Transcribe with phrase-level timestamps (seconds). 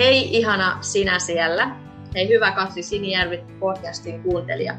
[0.00, 1.76] Hei ihana sinä siellä.
[2.14, 4.74] Hei hyvä Katri Sinijärvi podcastin kuuntelija.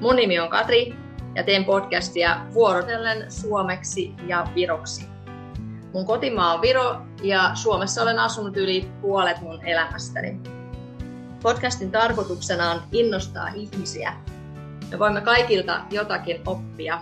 [0.00, 0.94] Mun nimi on Katri
[1.34, 5.06] ja teen podcastia vuorotellen suomeksi ja viroksi.
[5.92, 10.40] Mun kotimaa on Viro ja Suomessa olen asunut yli puolet mun elämästäni.
[11.42, 14.12] Podcastin tarkoituksena on innostaa ihmisiä.
[14.90, 16.98] Me voimme kaikilta jotakin oppia.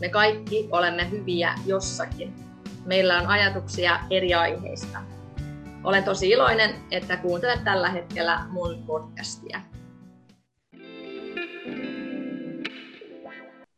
[0.00, 2.34] Me kaikki olemme hyviä jossakin.
[2.86, 5.17] Meillä on ajatuksia eri aiheista.
[5.84, 9.60] Olen tosi iloinen, että kuuntelet tällä hetkellä mun podcastia.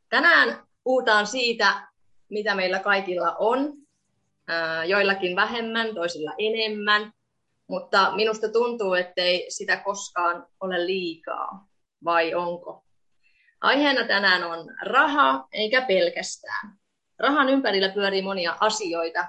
[0.09, 1.89] Tänään puhutaan siitä,
[2.31, 3.73] mitä meillä kaikilla on.
[4.87, 7.13] Joillakin vähemmän, toisilla enemmän.
[7.69, 11.67] Mutta minusta tuntuu, ettei sitä koskaan ole liikaa.
[12.05, 12.85] Vai onko?
[13.61, 16.79] Aiheena tänään on raha, eikä pelkästään.
[17.19, 19.29] Rahan ympärillä pyörii monia asioita.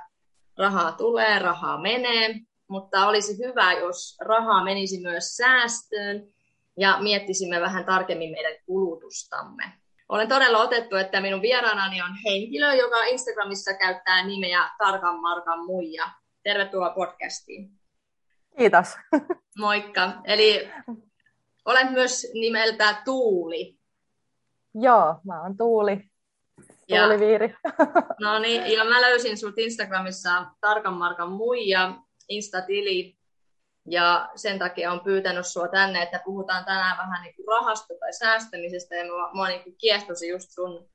[0.57, 2.35] Rahaa tulee, rahaa menee,
[2.71, 6.27] mutta olisi hyvä, jos rahaa menisi myös säästöön
[6.77, 9.63] ja miettisimme vähän tarkemmin meidän kulutustamme.
[10.09, 16.09] Olen todella otettu, että minun vieraanani on henkilö, joka Instagramissa käyttää nimeä Tarkan Markan Muija.
[16.43, 17.71] Tervetuloa podcastiin.
[18.57, 18.87] Kiitos.
[19.57, 20.11] Moikka.
[20.23, 20.71] Eli
[21.65, 23.77] olet myös nimeltä Tuuli.
[24.73, 26.11] Joo, mä oon Tuuli.
[26.87, 27.55] Tuuliviiri.
[27.63, 27.71] Ja,
[28.21, 31.95] no niin, ja mä löysin sut Instagramissa Tarkan Markan Muija
[32.29, 33.17] Insta-tili,
[33.85, 38.13] ja sen takia on pyytänyt sua tänne, että puhutaan tänään vähän niin kuin rahasta tai
[38.13, 40.89] säästämisestä, ja mua, mua niin kuin kiehtosi just sun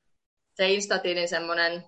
[0.55, 1.85] se Insta-tilin semmoinen,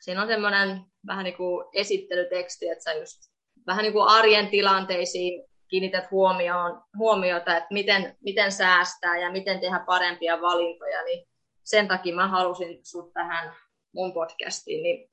[0.00, 3.18] siinä on semmoinen vähän niin kuin esittelyteksti, että sä just
[3.66, 9.84] vähän niin kuin arjen tilanteisiin kiinnität huomioon, huomiota, että miten, miten säästää ja miten tehdä
[9.86, 11.28] parempia valintoja, niin
[11.62, 13.54] sen takia mä halusin sut tähän
[13.94, 14.82] mun podcastiin.
[14.82, 15.10] Niin,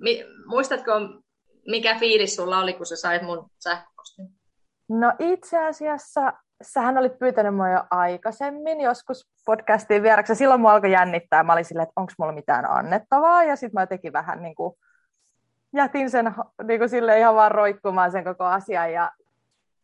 [0.00, 0.92] mi, muistatko,
[1.66, 4.28] mikä fiilis sulla oli, kun sä sait mun sähköpostin?
[4.88, 10.34] No itse asiassa sähän olit pyytänyt mua jo aikaisemmin joskus podcastiin vieraksi.
[10.34, 11.42] Silloin mua alkoi jännittää.
[11.42, 13.44] Mä olin silleen, että onko mulla mitään annettavaa.
[13.44, 14.74] Ja sitten mä tekin vähän niin kuin,
[15.72, 16.34] jätin sen
[16.66, 18.92] niin kuin sille ihan vaan roikkumaan sen koko asian.
[18.92, 19.12] Ja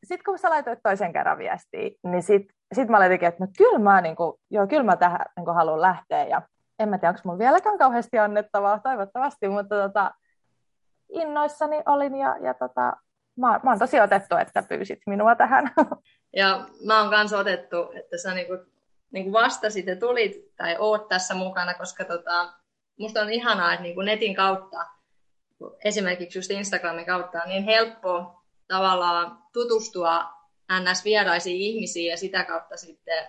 [0.04, 3.78] sitten kun sä laitoit toisen kerran viestiä, niin sitten sit mä olin että no kyllä
[3.78, 6.24] mä, niin kuin, joo, kyllä mä tähän niin kuin haluan lähteä.
[6.24, 6.42] Ja
[6.78, 10.10] en mä tiedä, onko mulla vieläkään kauheasti annettavaa, toivottavasti, mutta tota,
[11.08, 12.92] innoissani olin ja, ja tota,
[13.36, 15.70] mä, mä oon tosi otettu, että pyysit minua tähän.
[16.36, 18.58] Ja mä oon kanssa otettu, että sä niinku,
[19.10, 22.52] niinku vastasit ja tulit tai oot tässä mukana, koska tota,
[22.98, 24.86] musta on ihanaa, että niinku netin kautta,
[25.84, 30.24] esimerkiksi just Instagramin kautta, on niin helppo tavallaan tutustua
[30.72, 33.28] NS-vieraisiin ihmisiin ja sitä kautta sitten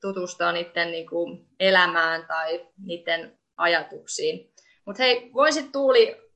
[0.00, 4.52] tutustua niiden niinku elämään tai niiden ajatuksiin.
[4.86, 6.29] Mutta hei, voisit Tuuli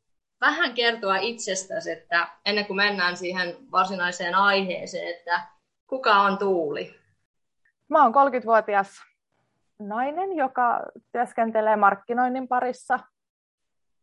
[0.46, 5.40] vähän kertoa itsestäsi, että ennen kuin mennään siihen varsinaiseen aiheeseen, että
[5.86, 6.94] kuka on Tuuli?
[7.88, 8.88] Mä oon 30-vuotias
[9.78, 10.80] nainen, joka
[11.12, 12.98] työskentelee markkinoinnin parissa.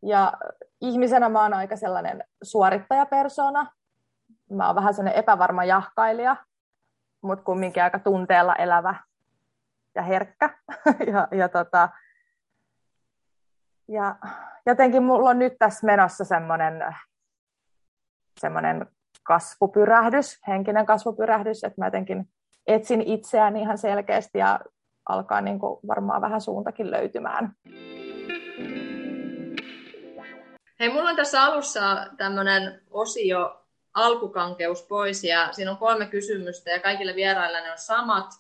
[0.04, 0.34] Ja
[0.82, 3.72] ihmisenä mä oon aika sellainen suorittajapersona.
[4.50, 6.36] Mä oon vähän sellainen epävarma jahkailija,
[7.22, 8.96] mutta kumminkin aika tunteella elävä
[9.96, 10.50] ja herkkä.
[11.14, 11.90] ja, ja tota,
[13.88, 14.16] ja
[14.66, 16.86] jotenkin mulla on nyt tässä menossa semmoinen
[18.40, 18.88] semmoinen
[19.24, 22.30] kasvupyrähdys, henkinen kasvupyrähdys, että mä jotenkin
[22.68, 24.60] etsin itseään ihan selkeästi ja
[25.10, 27.56] alkaa niin kuin varmaan vähän suuntakin löytymään.
[30.80, 36.80] Hei, mulla on tässä alussa tämmöinen osio alkukankeus pois ja siinä on kolme kysymystä ja
[36.80, 38.32] kaikille vierailla ne on samat.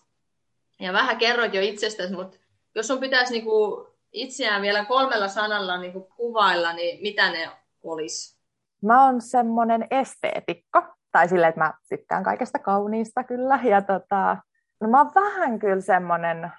[0.79, 2.37] Ja vähän kerroit jo itsestäsi, mutta
[2.75, 7.49] jos sun pitäisi niinku itseään vielä kolmella sanalla niin kuin kuvailla, niin mitä ne
[7.83, 8.41] olisi?
[8.81, 13.59] Mä oon semmoinen esteetikko, tai silleen, että mä tykkään kaikesta kauniista kyllä.
[13.63, 14.37] Ja tota,
[14.81, 16.51] no mä oon vähän kyllä semmoinen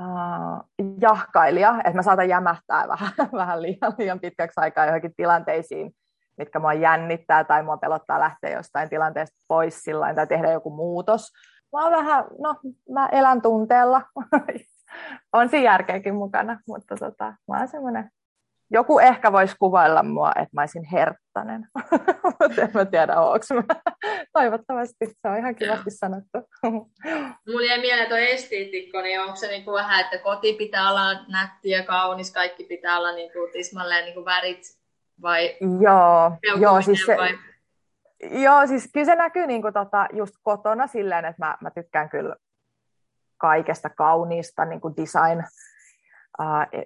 [0.00, 5.92] uh, jahkailija, että mä saatan jämähtää vähän, vähän liian, liian pitkäksi aikaa johonkin tilanteisiin,
[6.36, 11.32] mitkä mua jännittää tai mua pelottaa lähteä jostain tilanteesta pois sillä tai tehdä joku muutos.
[11.72, 12.54] Mä oon vähän, no
[12.90, 14.02] mä elän tunteella
[15.32, 18.10] on siinä järkeäkin mukana, mutta tota, mä oon semmoinen,
[18.70, 21.66] joku ehkä voisi kuvailla mua, että mä olisin herttainen,
[22.40, 23.80] mutta en mä tiedä, onko mä.
[24.32, 26.38] Toivottavasti, se on ihan kivasti sanottu.
[27.48, 31.70] Mulla jäi mieleen tuo esteetikko, niin onko se niinku vähän, että koti pitää olla nätti
[31.70, 34.62] ja kaunis, kaikki pitää olla niinku tismalleen niinku värit
[35.22, 37.38] vai Joo, joo siis se, vai?
[38.42, 42.36] Joo, siis kyllä se näkyy niinku tota, just kotona silleen, että mä, mä tykkään kyllä
[43.40, 45.44] kaikesta kauniista niin kuin design
[46.40, 46.82] uh,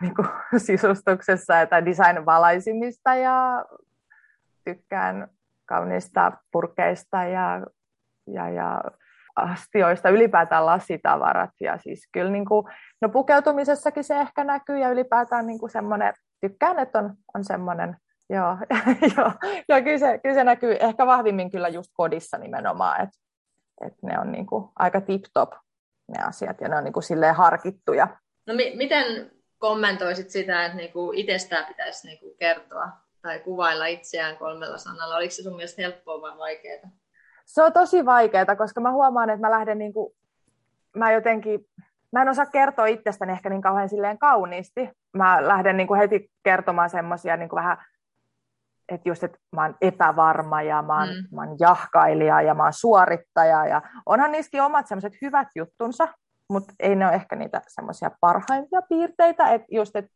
[0.00, 0.28] niin kuin
[0.66, 3.64] sisustuksessa tai design valaisimista ja
[4.64, 5.28] tykkään
[5.66, 7.66] kauniista purkeista ja,
[8.26, 8.82] ja, ja
[9.36, 11.50] astioista, ylipäätään lasitavarat.
[11.60, 12.66] Ja siis kyllä niin kuin,
[13.00, 17.96] no pukeutumisessakin se ehkä näkyy ja ylipäätään niin kuin semmoinen, tykkään, että on, on semmoinen,
[18.30, 18.56] joo,
[19.16, 19.32] joo,
[19.68, 23.18] ja kyllä se, kyllä se näkyy ehkä vahvimmin kyllä just kodissa nimenomaan, että,
[23.86, 25.50] että ne on niin kuin aika tip-top
[26.10, 28.08] ne asiat ja ne on niin kuin silleen harkittuja.
[28.46, 32.88] No mi- miten kommentoisit sitä, että niinku itsestään pitäisi niinku kertoa
[33.22, 35.16] tai kuvailla itseään kolmella sanalla?
[35.16, 36.90] Oliko se sun mielestä helppoa vai vaikeaa?
[37.46, 40.14] Se on tosi vaikeaa, koska mä huomaan, että mä lähden niinku,
[40.96, 41.66] mä jotenkin,
[42.12, 44.90] mä en osaa kertoa itsestäni ehkä niin kauhean silleen kauniisti.
[45.16, 47.84] Mä lähden niinku heti kertomaan semmoisia niinku vähän,
[48.90, 51.36] että just, että mä oon epävarma ja mä oon, mm.
[51.36, 56.08] mä oon jahkailija ja mä oon suorittaja ja onhan niissäkin omat semmoiset hyvät juttunsa,
[56.50, 60.10] mutta ei ne ole ehkä niitä semmoisia parhaimpia piirteitä, että just, että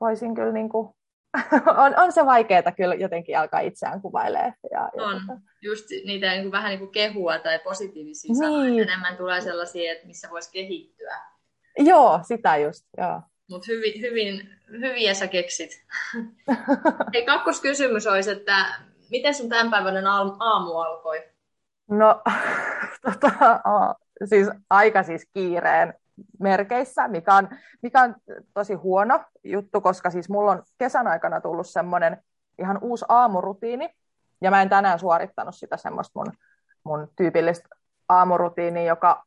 [0.00, 0.88] voisin kyllä niin kuin,
[1.84, 4.54] on, on se vaikeaa kyllä jotenkin alkaa itseään kuvailee.
[4.70, 5.40] Ja, ja on, tota...
[5.62, 8.36] just niitä niin kuin, vähän niin kuin kehua tai positiivisia niin.
[8.36, 11.16] sanoja, enemmän tulee sellaisia, että missä voisi kehittyä.
[11.78, 13.22] Joo, sitä just, joo.
[13.52, 15.84] Mutta hyvin, hyvin, hyviä sä keksit.
[17.14, 18.66] Hei, kakkoskysymys olisi, että
[19.10, 21.22] miten sun tämänpäiväinen aamu alkoi?
[21.90, 22.22] No,
[23.04, 23.60] tota,
[24.24, 25.94] siis aika siis kiireen
[26.40, 27.48] merkeissä, mikä on,
[27.82, 28.14] mikä on
[28.54, 32.22] tosi huono juttu, koska siis mulla on kesän aikana tullut semmoinen
[32.58, 33.90] ihan uusi aamurutiini,
[34.40, 36.32] ja mä en tänään suorittanut sitä semmoista mun,
[36.84, 37.68] mun tyypillistä
[38.08, 39.24] aamurutiinia, joka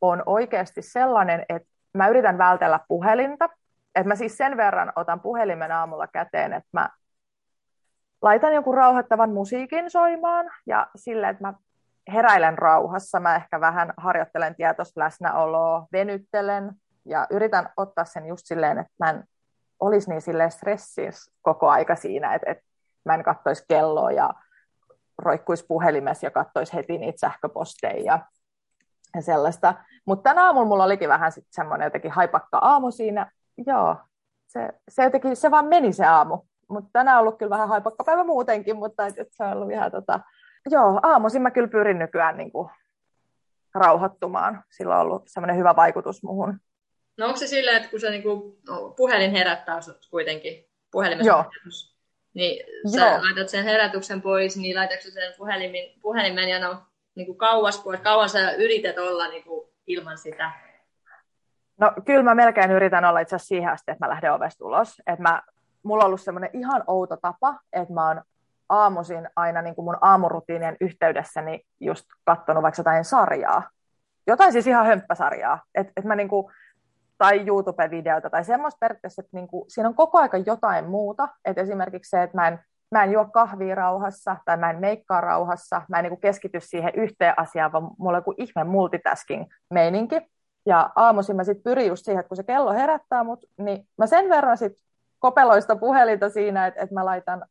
[0.00, 3.48] on oikeasti sellainen, että mä yritän vältellä puhelinta,
[3.94, 6.88] että mä siis sen verran otan puhelimen aamulla käteen, että mä
[8.22, 11.54] laitan joku rauhoittavan musiikin soimaan ja sille, että mä
[12.12, 16.72] heräilen rauhassa, mä ehkä vähän harjoittelen tietoista läsnäoloa, venyttelen
[17.04, 19.24] ja yritän ottaa sen just silleen, että mä en
[19.80, 22.64] olisi niin silleen stressissä koko aika siinä, että, että
[23.04, 24.30] mä en kattoisi kelloa ja
[25.18, 28.04] roikkuisi puhelimessa ja kattoisi heti niitä sähköposteja.
[28.04, 28.20] ja,
[29.14, 29.74] ja sellaista.
[30.04, 33.30] Mutta tänä aamulla mulla olikin vähän sitten semmoinen jotenkin haipakka aamu siinä.
[33.66, 33.96] Joo,
[34.46, 36.38] se, se jotenkin, se vaan meni se aamu.
[36.68, 39.70] Mutta tänään on ollut kyllä vähän haipakka päivä muutenkin, mutta et, et se on ollut
[39.70, 40.20] ihan tota,
[40.70, 42.70] joo, aamuisin mä kyllä pyrin nykyään niin kuin
[43.74, 44.64] rauhoittumaan.
[44.70, 46.60] Sillä on ollut semmoinen hyvä vaikutus muuhun.
[47.18, 51.38] No onko se silleen, että kun se niinku, no, puhelin herättää sut kuitenkin, puhelimessa joo.
[51.42, 51.96] herätys,
[52.34, 53.22] niin sä joo.
[53.22, 56.76] laitat sen herätyksen pois, niin laitatko sen puhelimen, puhelimen ja no,
[57.14, 60.50] niinku kauas pois, kauan sä yrität olla niinku, ilman sitä?
[61.80, 65.02] No kyllä mä melkein yritän olla itse asiassa siihen asti, että mä lähden ovesta ulos.
[65.06, 65.42] Että mä,
[65.82, 68.22] mulla on ollut semmoinen ihan outo tapa, että mä oon
[68.68, 73.62] aamuisin aina niin kuin mun aamurutiinien yhteydessäni just katsonut vaikka jotain sarjaa.
[74.26, 75.62] Jotain siis ihan hömppäsarjaa.
[75.74, 76.52] Et, et mä niin kuin,
[77.18, 81.28] tai YouTube-videota tai semmoista periaatteessa, että niin kuin, siinä on koko aika jotain muuta.
[81.44, 82.58] Et esimerkiksi se, että mä en,
[82.90, 85.82] mä en juo kahvia rauhassa tai mä en meikkaa rauhassa.
[85.88, 90.20] Mä en niin keskity siihen yhteen asiaan, vaan mulla on joku ihme multitasking-meininki.
[90.66, 94.06] Ja aamuisin mä sitten pyrin just siihen, että kun se kello herättää mut, niin mä
[94.06, 94.84] sen verran sitten
[95.18, 97.46] kopeloista puhelinta siinä, että, että mä laitan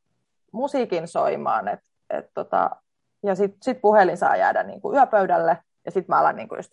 [0.52, 1.68] musiikin soimaan.
[1.68, 2.70] Et, et tota,
[3.24, 6.60] ja sitten sit puhelin saa jäädä niin kuin yöpöydälle ja sitten mä alan niin kuin
[6.60, 6.72] just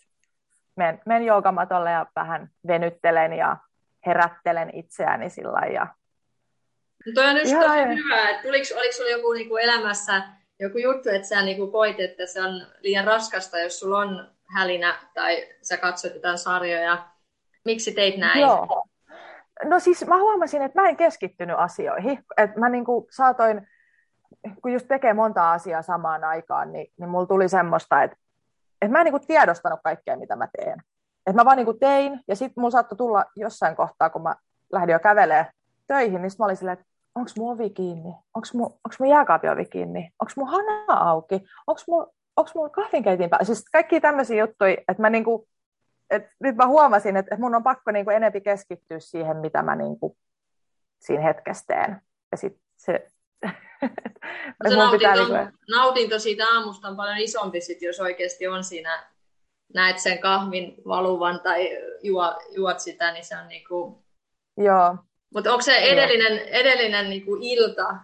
[0.75, 3.57] menen, menen joogamatolle ja vähän venyttelen ja
[4.05, 5.87] herättelen itseäni sillä ja
[7.05, 10.21] no toi on just tosi hyvä, että tuliko, oliko sulla joku niin kuin elämässä
[10.59, 14.27] joku juttu, että sä niin kuin koit, että se on liian raskasta, jos sulla on
[14.47, 17.05] hälinä tai sä katsot jotain sarjoja.
[17.65, 18.41] Miksi teit näin?
[18.41, 18.85] Joo.
[19.63, 22.23] No siis mä huomasin, että mä en keskittynyt asioihin.
[22.37, 23.67] Että mä niin kuin saatoin,
[24.61, 28.17] kun just tekee monta asiaa samaan aikaan, niin, niin mulla tuli semmoista, että,
[28.81, 30.79] että mä en niin kuin tiedostanut kaikkea, mitä mä teen.
[31.27, 34.35] Että mä vaan niin kuin tein, ja sitten mulla saattoi tulla jossain kohtaa, kun mä
[34.71, 35.51] lähdin jo kävelemään
[35.87, 38.09] töihin, niin mä olin silleen, että onko mun ovi kiinni?
[38.33, 40.11] Onko mun, onks mun jääkaapin ovi kiinni?
[40.19, 41.43] Onko mun hana auki?
[41.67, 43.45] Onko mun, onks mun kahvinkeitin päällä?
[43.45, 45.47] Siis kaikki tämmöisiä juttuja, että mä niinku
[46.11, 49.75] et nyt mä huomasin, että, mun on pakko niin kuin enempi keskittyä siihen, mitä mä
[49.75, 50.17] niin kuin
[50.99, 52.01] siinä hetkessä teen.
[52.31, 53.07] Ja sit se,
[54.67, 55.53] se nautinto, pitää, niin kuin...
[55.69, 59.03] nautinto siitä aamusta on paljon isompi, sit, jos oikeasti on siinä,
[59.73, 61.69] näet sen kahvin valuvan tai
[62.03, 63.95] juo, juot sitä, niin se on niin kuin...
[64.57, 64.97] Joo.
[65.33, 67.95] Mutta onko se edellinen, edellinen niin kuin ilta,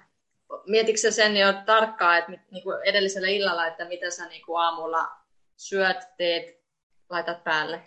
[0.67, 5.07] mietitkö sen jo tarkkaan, että niin kuin edellisellä illalla, että mitä sä niin kuin aamulla
[5.55, 6.62] syöt, teet,
[7.10, 7.81] laitat päälle?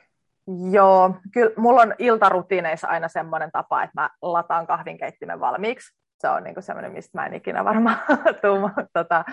[0.70, 5.96] Joo, kyllä mulla on iltarutiineissa aina semmoinen tapa, että mä lataan kahvinkeittimen valmiiksi.
[6.18, 7.96] Se on niinku semmoinen, mistä mä en ikinä varmaan
[8.42, 9.24] tule tota,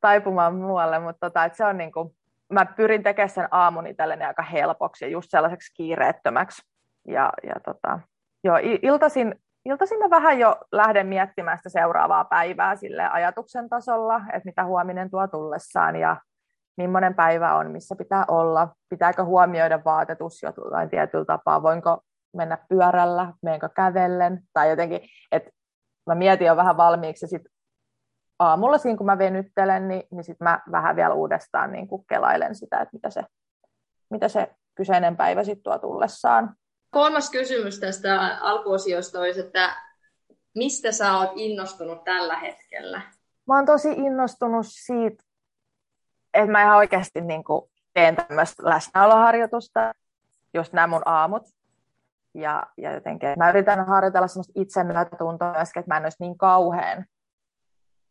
[0.00, 2.14] taipumaan muualle, mutta tota, se on niinku,
[2.52, 6.62] mä pyrin tekemään sen aamun itselleni aika helpoksi ja just sellaiseksi kiireettömäksi.
[7.08, 8.00] Ja, ja tota,
[8.44, 9.34] joo, iltasin,
[9.68, 15.10] iltaisin mä vähän jo lähden miettimään sitä seuraavaa päivää sille ajatuksen tasolla, että mitä huominen
[15.10, 16.16] tuo tullessaan ja
[16.76, 22.00] millainen päivä on, missä pitää olla, pitääkö huomioida vaatetus jotain tietyllä tapaa, voinko
[22.36, 25.00] mennä pyörällä, menenkö kävellen, tai jotenkin,
[25.32, 25.50] että
[26.06, 27.52] mä mietin jo vähän valmiiksi, ja sitten
[28.38, 32.80] aamulla siinä, kun mä venyttelen, niin, niin sitten mä vähän vielä uudestaan niin kelailen sitä,
[32.80, 33.24] että mitä se,
[34.10, 36.54] mitä se kyseinen päivä sitten tuo tullessaan.
[36.90, 39.76] Kolmas kysymys tästä alkuosiosta olisi, että
[40.54, 43.02] mistä sä oot innostunut tällä hetkellä?
[43.46, 45.24] Mä oon tosi innostunut siitä,
[46.34, 49.92] että mä ihan oikeasti niin kuin teen tämmöistä läsnäoloharjoitusta,
[50.54, 51.42] just nämä mun aamut.
[52.34, 57.04] Ja, ja jotenkin, mä yritän harjoitella semmoista itsemyötätuntoa myöskin, että mä en olisi niin kauhean,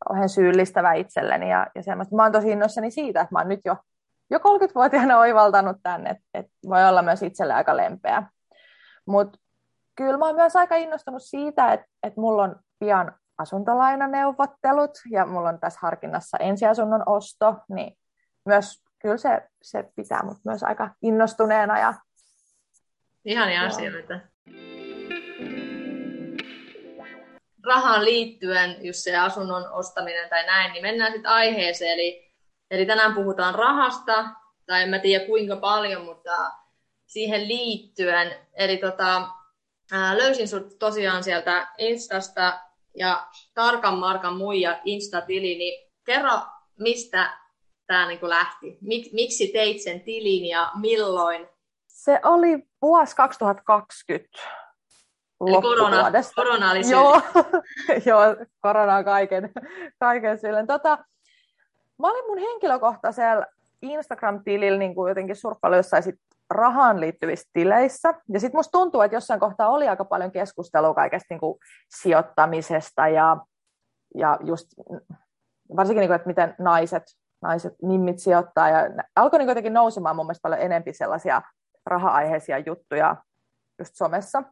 [0.07, 1.49] kauhean syyllistävä itselleni.
[1.49, 2.15] Ja, ja semmoista.
[2.15, 3.75] Mä oon tosi innoissani siitä, että mä oon nyt jo,
[4.29, 8.23] jo 30-vuotiaana oivaltanut tänne, että, että voi olla myös itselle aika lempeä.
[9.07, 9.39] Mutta
[9.95, 15.49] kyllä mä oon myös aika innostunut siitä, että, että mulla on pian asuntolainaneuvottelut ja mulla
[15.49, 17.97] on tässä harkinnassa ensiasunnon osto, niin
[18.45, 21.79] myös kyllä se, se pitää mut myös aika innostuneena.
[21.79, 21.93] Ja,
[23.25, 23.67] Ihania joo.
[23.67, 24.19] asioita.
[27.65, 31.93] Rahaan liittyen, just se asunnon ostaminen tai näin, niin mennään sitten aiheeseen.
[31.93, 32.31] Eli,
[32.71, 34.25] eli tänään puhutaan rahasta,
[34.65, 36.51] tai en mä tiedä kuinka paljon, mutta
[37.17, 38.35] siihen liittyen.
[38.53, 39.29] Eli tota,
[39.91, 42.59] ää, löysin sut tosiaan sieltä Instasta
[42.95, 46.31] ja Tarkan Markan muija Insta-tili, niin kerro,
[46.79, 47.37] mistä
[47.87, 48.77] tämä niinku lähti?
[48.81, 51.47] Mik, miksi teit sen tilin ja milloin?
[51.87, 54.29] Se oli vuosi 2020
[55.39, 57.21] korona, korona oli joo,
[58.05, 58.21] joo,
[58.61, 59.51] korona on kaiken,
[59.99, 60.67] kaiken silleen.
[60.67, 60.97] Tota,
[61.99, 63.45] mä olin mun henkilökohtaisella
[63.81, 68.13] Instagram-tilillä niin kuin jotenkin surffailu jossain sit rahaan liittyvissä tileissä.
[68.29, 71.59] Ja sitten musta tuntuu, että jossain kohtaa oli aika paljon keskustelua kaikesta niin kuin
[72.01, 73.37] sijoittamisesta ja,
[74.15, 74.67] ja just
[75.75, 77.03] varsinkin, niin kuin, että miten naiset,
[77.41, 78.69] naiset nimmit sijoittaa.
[78.69, 78.77] Ja
[79.15, 81.41] alkoi niin jotenkin nousemaan mun mielestä paljon enempi sellaisia
[81.85, 83.15] raha-aiheisia juttuja
[83.79, 84.43] just somessa.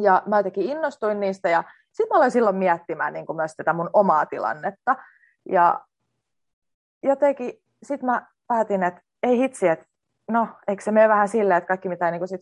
[0.00, 3.72] Ja mä jotenkin innostuin niistä ja sitten mä aloin silloin miettimään niin kuin myös tätä
[3.72, 4.96] mun omaa tilannetta.
[5.48, 5.80] Ja
[7.02, 9.86] jotenkin sitten mä päätin, että ei hitsi, että
[10.32, 12.40] no, eikö se mene vähän silleen, että kaikki mitä niin sit,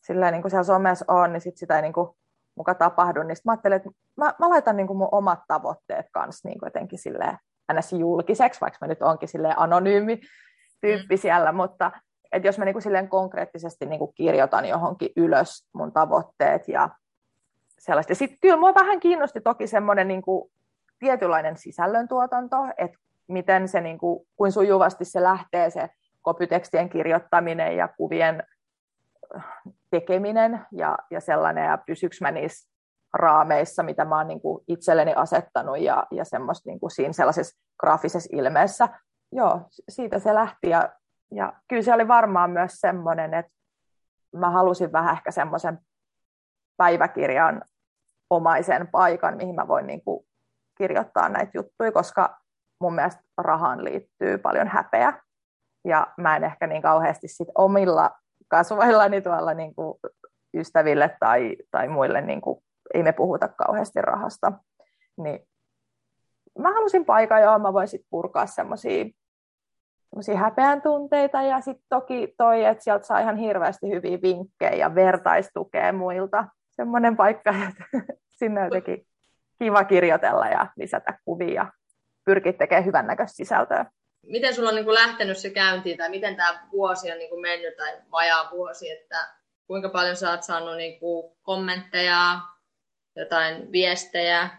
[0.00, 2.08] silleen, niin siellä somessa on, niin sit sitä ei niin kuin
[2.54, 3.22] muka tapahdu.
[3.22, 6.98] Niin mä ajattelin, että mä, mä laitan niin kuin mun omat tavoitteet kanssa niin jotenkin
[6.98, 7.38] silleen
[7.72, 7.92] ns.
[7.92, 10.20] julkiseksi, vaikka mä nyt onkin silleen anonyymi
[10.80, 11.20] tyyppi mm.
[11.20, 11.90] siellä, mutta
[12.32, 16.88] että jos mä niin kuin silleen konkreettisesti niin kuin kirjoitan johonkin ylös mun tavoitteet ja
[17.78, 18.14] sellaista.
[18.14, 20.50] Sitten kyllä mua vähän kiinnosti toki semmoinen niin kuin
[20.98, 25.90] tietynlainen sisällöntuotanto, että miten se, niin kuin, kuin sujuvasti se lähtee se
[26.24, 28.42] kopytekstien kirjoittaminen ja kuvien
[29.36, 29.44] äh,
[29.90, 32.70] tekeminen ja, ja sellainen, ja pysyykö mä niissä
[33.14, 37.60] raameissa, mitä mä oon niin kuin itselleni asettanut ja, ja semmoista niin kuin siinä sellaisessa
[37.80, 38.88] graafisessa ilmeessä.
[39.32, 40.88] Joo, siitä se lähti ja,
[41.34, 43.52] ja kyllä se oli varmaan myös semmoinen, että
[44.36, 45.78] mä halusin vähän ehkä semmoisen
[46.76, 47.62] päiväkirjan
[48.30, 50.26] omaisen paikan, mihin mä voin niin kuin
[50.78, 52.40] kirjoittaa näitä juttuja, koska
[52.80, 55.23] mun mielestä rahaan liittyy paljon häpeä
[55.84, 58.10] ja mä en ehkä niin kauheasti sit omilla
[58.48, 59.98] kasvoillani tuolla niin kuin
[60.54, 62.62] ystäville tai, tai muille, niin kuin,
[62.94, 64.52] ei me puhuta kauheasti rahasta.
[65.16, 65.48] Niin
[66.58, 69.04] mä halusin paikan, johon mä voin sit purkaa semmoisia
[70.36, 75.92] häpeän tunteita ja sitten toki toi, että sieltä saa ihan hirveästi hyviä vinkkejä ja vertaistukea
[75.92, 76.44] muilta.
[76.70, 77.84] Semmoinen paikka, että
[78.30, 79.06] sinne on jotenkin
[79.58, 81.66] kiva kirjoitella ja lisätä kuvia,
[82.24, 83.86] pyrkiä tekemään hyvännäköistä sisältöä
[84.26, 87.40] miten sulla on niin kuin lähtenyt se käyntiin, tai miten tämä vuosi on niin kuin
[87.40, 89.28] mennyt, tai vajaa vuosi, että
[89.66, 92.40] kuinka paljon sä oot saanut niin kuin kommentteja,
[93.16, 94.50] jotain viestejä,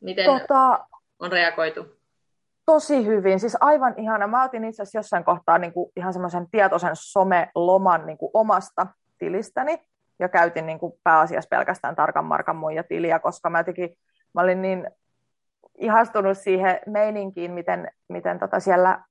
[0.00, 0.86] miten tota,
[1.18, 1.86] on reagoitu?
[2.66, 4.26] Tosi hyvin, siis aivan ihana.
[4.26, 8.86] Mä otin itse asiassa jossain kohtaa niin kuin ihan semmoisen tietoisen someloman niin kuin omasta
[9.18, 9.78] tilistäni,
[10.18, 13.98] ja käytin niin kuin pääasiassa pelkästään tarkan markan muija tiliä, koska mä, jotenkin,
[14.34, 14.90] mä olin niin
[15.78, 19.04] ihastunut siihen meininkiin, miten, miten tota siellä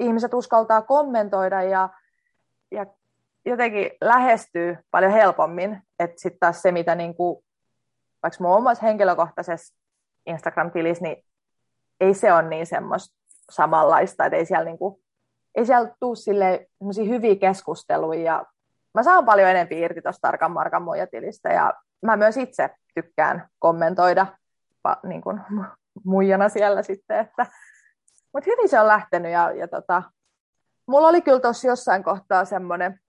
[0.00, 1.88] ihmiset uskaltaa kommentoida ja,
[2.70, 2.86] ja
[3.44, 5.82] jotenkin lähestyy paljon helpommin.
[5.98, 7.44] Että sitten taas se, mitä niin kuin,
[8.22, 9.74] vaikka mun omassa henkilökohtaisessa
[10.26, 11.24] Instagram-tilissä, niin
[12.00, 13.16] ei se ole niin semmoista
[13.50, 15.02] samanlaista, että ei siellä, niin kuin,
[15.54, 16.66] ei siellä tule sille
[17.08, 18.22] hyviä keskusteluja.
[18.22, 18.44] Ja
[18.94, 24.26] mä saan paljon enemmän irti tuosta tarkan markan tilistä ja mä myös itse tykkään kommentoida
[25.02, 25.40] niin kuin,
[26.04, 27.46] muijana siellä sitten, että
[28.32, 30.02] mutta hyvin se on lähtenyt ja, ja tota,
[30.86, 33.00] mulla oli kyllä tuossa jossain kohtaa semmoinen,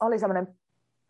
[0.00, 0.48] oli semmoinen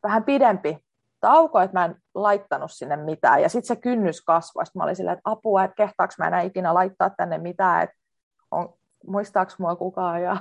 [0.03, 0.79] vähän pidempi
[1.21, 3.43] tauko, että mä en laittanut sinne mitään.
[3.43, 4.67] Ja sitten se kynnys kasvoi.
[4.67, 7.97] Sitten mä olin silleen, että apua, että kehtaaks mä enää ikinä laittaa tänne mitään, että
[8.51, 8.75] on,
[9.07, 10.37] muistaaks mua kukaan ja,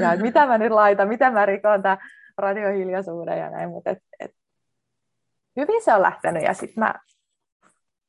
[0.00, 1.98] ja että mitä mä nyt laitan, miten mä rikon tämän
[2.38, 3.68] radiohiljaisuuden ja näin.
[3.68, 4.30] Mutta et, et,
[5.56, 6.94] hyvin se on lähtenyt ja sitten mä,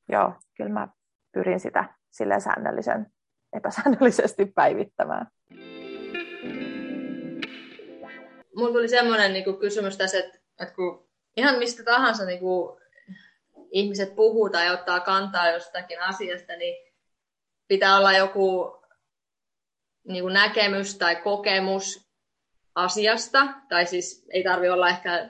[0.09, 0.87] joo, kyllä mä
[1.36, 3.08] pyrin sitä sille säännöllisen,
[3.54, 5.27] epäsäännöllisesti päivittämään.
[8.56, 12.82] Mulla tuli semmoinen niin kysymys tässä, että, että kun ihan mistä tahansa niin kuin
[13.72, 16.94] ihmiset puhuu tai ottaa kantaa jostakin asiasta, niin
[17.68, 18.77] pitää olla joku
[20.08, 22.10] niin kuin näkemys tai kokemus
[22.75, 25.30] asiasta, tai siis ei tarvi olla ehkä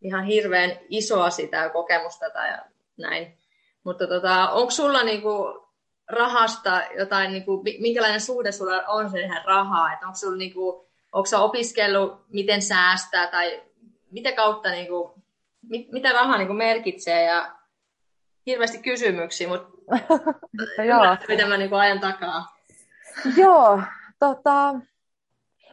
[0.00, 2.58] ihan hirveän isoa sitä kokemusta tai
[2.98, 3.39] näin.
[3.84, 5.66] Mutta tota, onko sulla niinku
[6.08, 9.98] rahasta jotain, niinku, minkälainen suhde sulla on siihen rahaa?
[10.02, 13.62] Onko sulla niinku, onko opiskellut, miten säästää tai
[14.10, 15.14] mitä kautta niinku,
[15.62, 17.52] mit, mitä raha niin kuin merkitsee ja
[18.46, 19.68] hirveästi kysymyksiä, mutta
[20.88, 21.16] Joo.
[21.28, 22.46] mitä mä niin kuin ajan takaa.
[23.42, 23.82] Joo,
[24.18, 24.72] tota,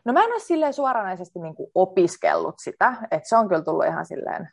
[0.06, 3.86] no mä en ole silleen suoranaisesti niin kuin opiskellut sitä, että se on kyllä tullut
[3.86, 4.50] ihan silleen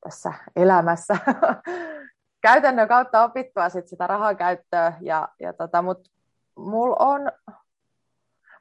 [0.00, 1.14] tässä elämässä
[2.40, 6.10] käytännön kautta opittua sit sitä rahaa käyttöä, ja, ja tota, mutta
[6.56, 7.32] mulla on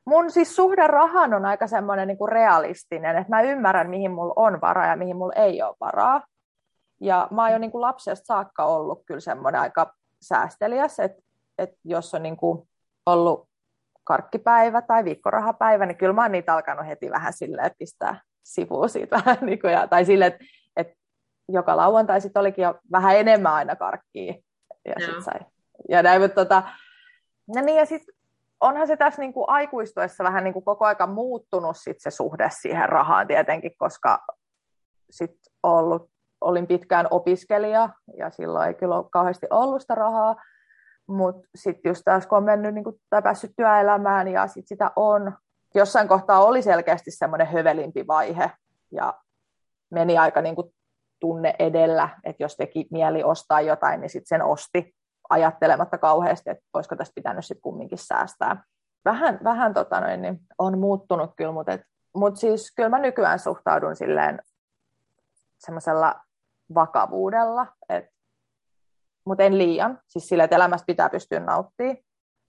[0.06, 4.34] mun siis suhde rahaan on aika semmoinen niin kuin realistinen, että mä ymmärrän, mihin mulla
[4.36, 6.24] on varaa ja mihin mulla ei ole varaa.
[7.02, 11.22] Ja mä oon jo niin kuin lapsesta saakka ollut kyllä semmoinen aika säästeliäs, että,
[11.58, 12.70] että jos on niin kuin
[13.06, 13.48] ollut
[14.04, 19.16] karkkipäivä tai viikkorahapäivä, niin kyllä mä oon niitä alkanut heti vähän silleen pistää sivuun siitä
[19.16, 20.46] vähän, niin kuin, ja, tai silleen, että
[21.50, 24.34] joka lauantai sitten olikin jo vähän enemmän aina karkkia.
[24.86, 25.40] Ja, sit sai.
[25.90, 26.64] ja näin, mutta tota,
[27.56, 28.16] ja niin, ja sitten
[28.62, 32.50] onhan se tässä niin kuin aikuistuessa vähän niin kuin koko aika muuttunut sit se suhde
[32.62, 34.20] siihen rahaan tietenkin, koska
[35.10, 36.10] sit ollut,
[36.42, 40.36] olin pitkään opiskelija ja silloin ei kyllä ole kauheasti ollut sitä rahaa,
[41.08, 44.92] mutta sitten just taas kun on mennyt niin kuin, tai päässyt työelämään ja sit sitä
[44.96, 45.38] on,
[45.76, 48.52] jossain kohtaa oli selkeästi semmoinen hövelimpi vaihe
[48.92, 49.14] ja
[49.90, 50.74] meni aika niin kuin
[51.20, 54.96] tunne edellä, että jos teki mieli ostaa jotain, niin sitten sen osti
[55.30, 58.64] ajattelematta kauheasti, että olisiko tästä pitänyt sitten kumminkin säästää.
[59.06, 61.82] Vähän, vähän tota noin, niin on muuttunut kyllä, mutta, et,
[62.16, 64.42] mutta siis kyllä mä nykyään suhtaudun silleen
[65.60, 66.16] semmoisella
[66.76, 68.06] vakavuudella, et,
[69.26, 70.00] mutta en liian.
[70.08, 71.98] Siis sille, että elämästä pitää pystyä nauttimaan.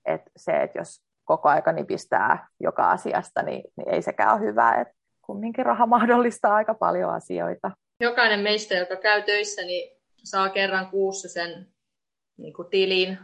[0.04, 4.72] Et se, että jos koko aika nipistää joka asiasta, niin, niin ei sekään ole hyvä.
[4.72, 4.88] Et
[5.22, 7.70] kumminkin raha mahdollistaa aika paljon asioita.
[8.00, 11.66] Jokainen meistä, joka käy töissä, niin saa kerran kuussa sen
[12.36, 13.18] niin kuin tilin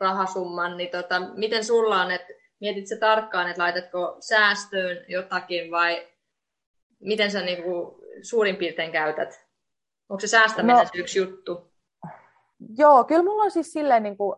[0.00, 6.08] rahasumman, niin tota, miten sulla on, että mietit se tarkkaan, että laitatko säästöön jotakin vai
[7.00, 9.44] miten sä niin kuin suurin piirtein käytät?
[10.08, 11.72] Onko se säästäminen no, yksi juttu?
[12.78, 14.36] Joo, kyllä mulla on siis silleen, niin kuin,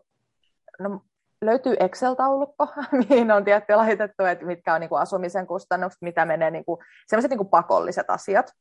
[0.78, 1.00] no,
[1.42, 2.68] löytyy Excel-taulukko,
[3.08, 6.80] mihin on tietty laitettu, että mitkä on niin kuin asumisen kustannukset, mitä menee, niin kuin,
[7.06, 8.52] sellaiset niin kuin pakolliset asiat.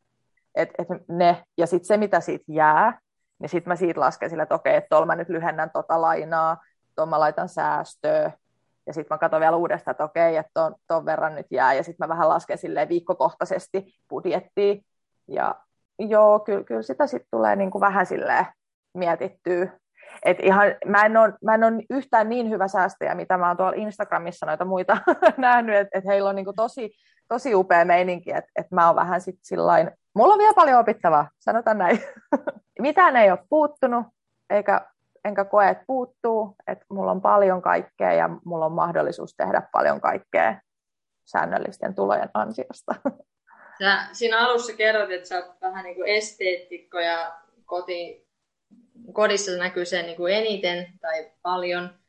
[0.55, 2.99] Et, et ne, ja sitten se, mitä siitä jää,
[3.39, 6.57] niin sitten mä siitä lasken sille, että okei, että tuolla mä nyt lyhennän tota lainaa,
[6.95, 8.31] tuolla mä laitan säästöä,
[8.87, 11.83] ja sitten mä katson vielä uudestaan, että okei, että ton, ton verran nyt jää, ja
[11.83, 14.75] sitten mä vähän lasken sille viikkokohtaisesti budjettia,
[15.27, 15.55] ja
[15.99, 18.45] joo, kyllä, kyllä sitä sitten tulee niin kuin vähän silleen
[18.93, 19.67] mietittyä.
[20.25, 23.57] Et ihan, mä, en ole, mä en ole yhtään niin hyvä säästäjä, mitä mä oon
[23.57, 24.97] tuolla Instagramissa noita muita
[25.37, 26.91] nähnyt, että et heillä on niin kuin tosi,
[27.27, 31.29] tosi upea meininki, että et mä oon vähän sitten sillain, mulla on vielä paljon opittavaa,
[31.39, 31.99] sanotaan näin.
[32.79, 34.05] Mitään ei ole puuttunut,
[34.49, 34.81] eikä,
[35.25, 40.01] enkä koe, että puuttuu, että mulla on paljon kaikkea ja mulla on mahdollisuus tehdä paljon
[40.01, 40.61] kaikkea
[41.25, 42.95] säännöllisten tulojen ansiosta.
[43.79, 47.33] Sä siinä alussa kerrot, että sä oot vähän niin kuin esteettikko ja
[47.65, 48.27] koti,
[49.13, 51.99] kodissa näkyy se niin kuin eniten tai paljon.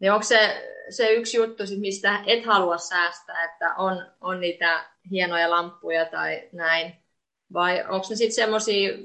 [0.00, 4.84] Niin onko se, se yksi juttu, sit, mistä et halua säästää, että on, on niitä
[5.10, 7.07] hienoja lamppuja tai näin?
[7.52, 8.98] Vai onko ne sitten semmoisia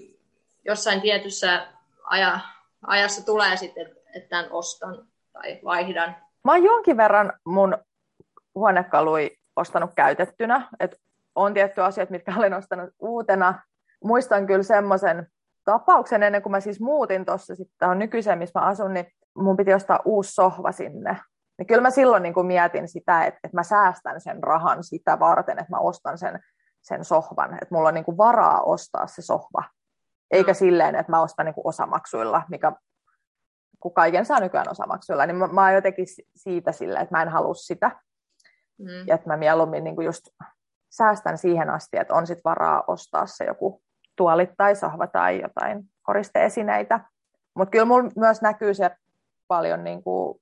[0.66, 1.68] jossain tietyssä
[2.04, 2.40] aja,
[2.88, 6.16] ajassa tulee sitten, että tämän ostan tai vaihdan?
[6.44, 7.78] Mä oon jonkin verran mun
[8.56, 10.98] huonekalui ostanut käytettynä, että
[11.36, 13.60] on tietty asiat, mitkä olen ostanut uutena.
[14.04, 15.28] Muistan kyllä semmoisen
[15.66, 19.74] tapauksen ennen kuin mä siis muutin tuossa sitten nykyiseen, missä mä asun, niin mun piti
[19.74, 21.18] ostaa uusi sohva sinne.
[21.58, 25.20] Niin kyllä mä silloin niin kuin mietin sitä, että, että mä säästän sen rahan sitä
[25.20, 26.40] varten, että mä ostan sen,
[26.84, 27.54] sen sohvan.
[27.54, 29.64] Että mulla on niin kuin varaa ostaa se sohva.
[30.32, 30.56] Eikä no.
[30.56, 32.72] silleen, että mä ostan niin kuin osamaksuilla, mikä
[33.80, 37.30] kun kaiken saa nykyään osamaksuilla, niin mä, mä oon jotenkin siitä silleen, että mä en
[37.30, 37.92] halua sitä.
[38.78, 39.08] Mm.
[39.08, 40.30] Ja että mä mieluummin niin kuin just
[40.90, 43.82] säästän siihen asti, että on sit varaa ostaa se joku
[44.16, 47.00] tuolit tai sohva tai jotain koristeesineitä.
[47.56, 48.92] Mutta kyllä mulla myös näkyy se
[49.48, 50.42] paljon, niin kuin,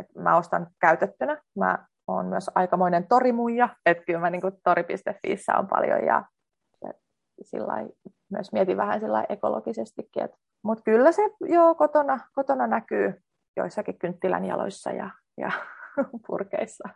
[0.00, 1.42] että mä ostan käytettynä.
[1.58, 6.24] Mä oon myös aikamoinen torimuija, että kyllä mä niin kuin tori.fiissä on paljon ja,
[6.84, 6.92] ja
[7.42, 7.72] sillä
[8.30, 10.28] myös mietin vähän sillä ekologisestikin.
[10.62, 13.22] Mutta kyllä se joo, kotona, kotona näkyy
[13.56, 15.50] joissakin kynttilän jaloissa ja, ja
[16.26, 16.88] purkeissa.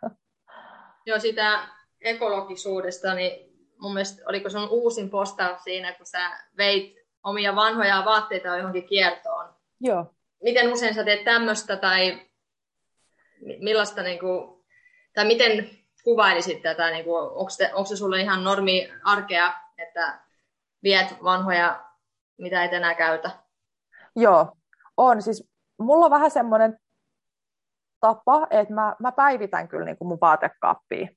[1.05, 1.59] Joo, sitä
[2.01, 8.57] ekologisuudesta, niin mun mielestä oliko sun uusin postaus siinä, kun sä veit omia vanhoja vaatteita
[8.57, 9.49] johonkin kiertoon.
[9.79, 10.05] Joo.
[10.43, 12.21] Miten usein sä teet tämmöistä tai
[13.59, 14.56] millaista, niin kuin,
[15.17, 15.69] tai miten
[16.03, 20.19] kuvailisit tätä, niin kuin, onko, te, onko se sulle ihan normi arkea, että
[20.83, 21.85] viet vanhoja,
[22.37, 23.31] mitä et enää käytä?
[24.15, 24.51] Joo,
[24.97, 25.21] on.
[25.21, 26.79] Siis mulla on vähän semmoinen
[27.99, 31.07] tapa, että mä, mä päivitän kyllä niin kuin mun vaatekaappia.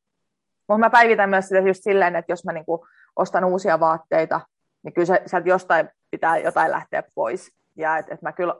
[0.68, 2.80] Mutta mä päivitän myös sitä just silleen, että jos mä niin kuin
[3.16, 4.40] ostan uusia vaatteita,
[4.82, 7.52] niin kyllä se, sieltä jostain pitää jotain lähteä pois.
[7.76, 8.54] Ja että et mä kyllä,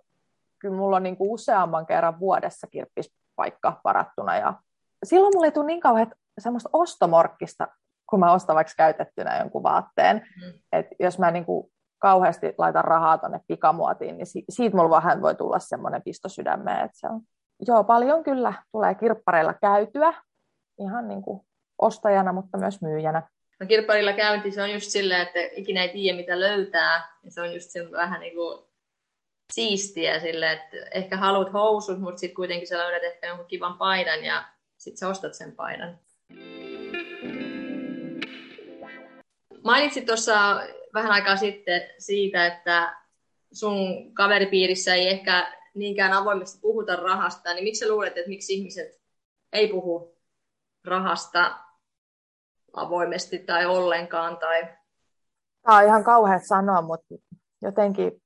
[0.59, 4.37] kyllä mulla on niin kuin useamman kerran vuodessa kirppispaikka varattuna.
[4.37, 4.55] Ja
[5.05, 7.69] silloin mulla ei tule niin kauhean semmoista ostomorkkista,
[8.11, 10.17] kun mä ostan vaikka käytettynä jonkun vaatteen.
[10.17, 10.53] Mm.
[10.73, 15.35] Että jos mä niin kuin kauheasti laitan rahaa tuonne pikamuotiin, niin siitä mulla vähän voi
[15.35, 16.85] tulla semmoinen pisto sydämeen.
[16.85, 17.21] Että se on,
[17.67, 20.15] joo, paljon kyllä tulee kirppareilla käytyä
[20.79, 21.41] ihan niin kuin
[21.79, 23.23] ostajana, mutta myös myyjänä.
[23.61, 27.17] No kirpparilla käynti, se on just silleen, että ikinä ei tiedä mitä löytää.
[27.25, 28.65] Ja se on just se vähän niin kuin
[29.53, 34.25] siistiä sille, että ehkä haluat housut, mutta sitten kuitenkin sä löydät ehkä jonkun kivan paidan
[34.25, 34.45] ja
[34.81, 35.99] sitten sä ostat sen paidan.
[39.65, 40.61] Mainitsit tuossa
[40.95, 42.97] vähän aikaa sitten siitä, että
[43.53, 43.75] sun
[44.15, 49.01] kaveripiirissä ei ehkä niinkään avoimesti puhuta rahasta, niin miksi sä luulet, että miksi ihmiset
[49.53, 50.19] ei puhu
[50.85, 51.59] rahasta
[52.73, 54.37] avoimesti tai ollenkaan?
[54.37, 54.69] Tai...
[55.63, 57.15] Tämä on ihan kauheat sanoa, mutta
[57.63, 58.23] jotenkin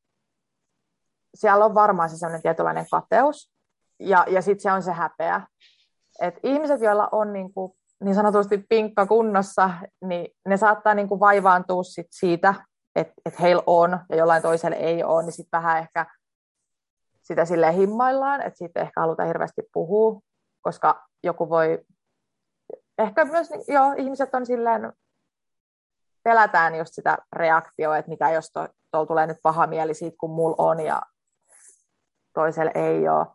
[1.34, 3.52] siellä on varmaan se sellainen tietynlainen kateus
[4.00, 5.46] ja, ja sitten se on se häpeä.
[6.20, 7.72] Et ihmiset, joilla on niin, kuin,
[8.04, 9.70] niin sanotusti pinkka kunnossa,
[10.04, 12.54] niin ne saattaa niin kuin vaivaantua sit siitä,
[12.96, 16.06] että et heillä on ja jollain toisella ei ole, niin sitten vähän ehkä
[17.22, 20.20] sitä sille himmaillaan, että siitä ehkä halutaan hirveästi puhua,
[20.60, 21.84] koska joku voi,
[22.98, 24.92] ehkä myös, joo, ihmiset on silleen,
[26.22, 28.52] pelätään just sitä reaktioa, että mitä jos
[28.90, 31.02] tuolla tulee nyt paha mieli siitä, kun mulla on ja
[32.34, 33.26] toisella ei ole.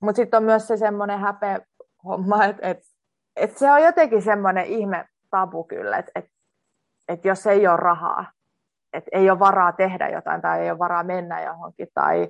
[0.00, 1.60] Mutta sitten on myös se semmoinen häpeä
[2.04, 2.78] homma, että et,
[3.36, 6.24] et se on jotenkin semmoinen ihme tabu kyllä, että et,
[7.08, 8.32] et jos ei ole rahaa,
[8.92, 12.28] että ei ole varaa tehdä jotain tai ei ole varaa mennä johonkin tai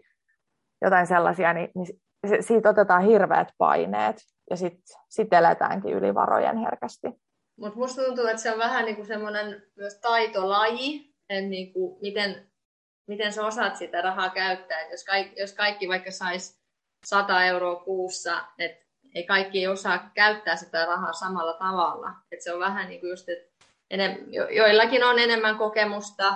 [0.83, 1.87] jotain sellaisia, niin, niin
[2.41, 4.17] siitä otetaan hirveät paineet
[4.51, 7.09] ja sitten sit eletäänkin yli varojen herkästi.
[7.59, 12.51] Mutta musta tuntuu, että se on vähän niinku semmoinen myös taitolaji, että niinku miten,
[13.09, 14.81] miten sä osaat sitä rahaa käyttää.
[14.81, 16.63] Et jos, kaikki, jos kaikki vaikka sais
[17.07, 18.88] 100 euroa kuussa, että
[19.19, 22.11] ei kaikki osaa käyttää sitä rahaa samalla tavalla.
[22.33, 23.49] Et se on vähän niin kuin just, että
[24.27, 26.35] jo, joillakin on enemmän kokemusta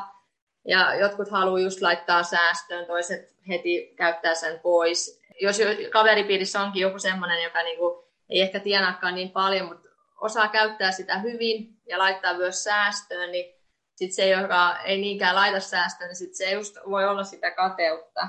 [0.68, 5.22] ja jotkut haluaa just laittaa säästöön, toiset heti käyttää sen pois.
[5.40, 5.58] Jos
[5.92, 9.88] kaveripiirissä onkin joku sellainen, joka niinku ei ehkä tienaakaan niin paljon, mutta
[10.20, 13.54] osaa käyttää sitä hyvin ja laittaa myös säästöön, niin
[13.94, 18.28] sitten se, joka ei niinkään laita säästöön, niin sit se just voi olla sitä kateutta.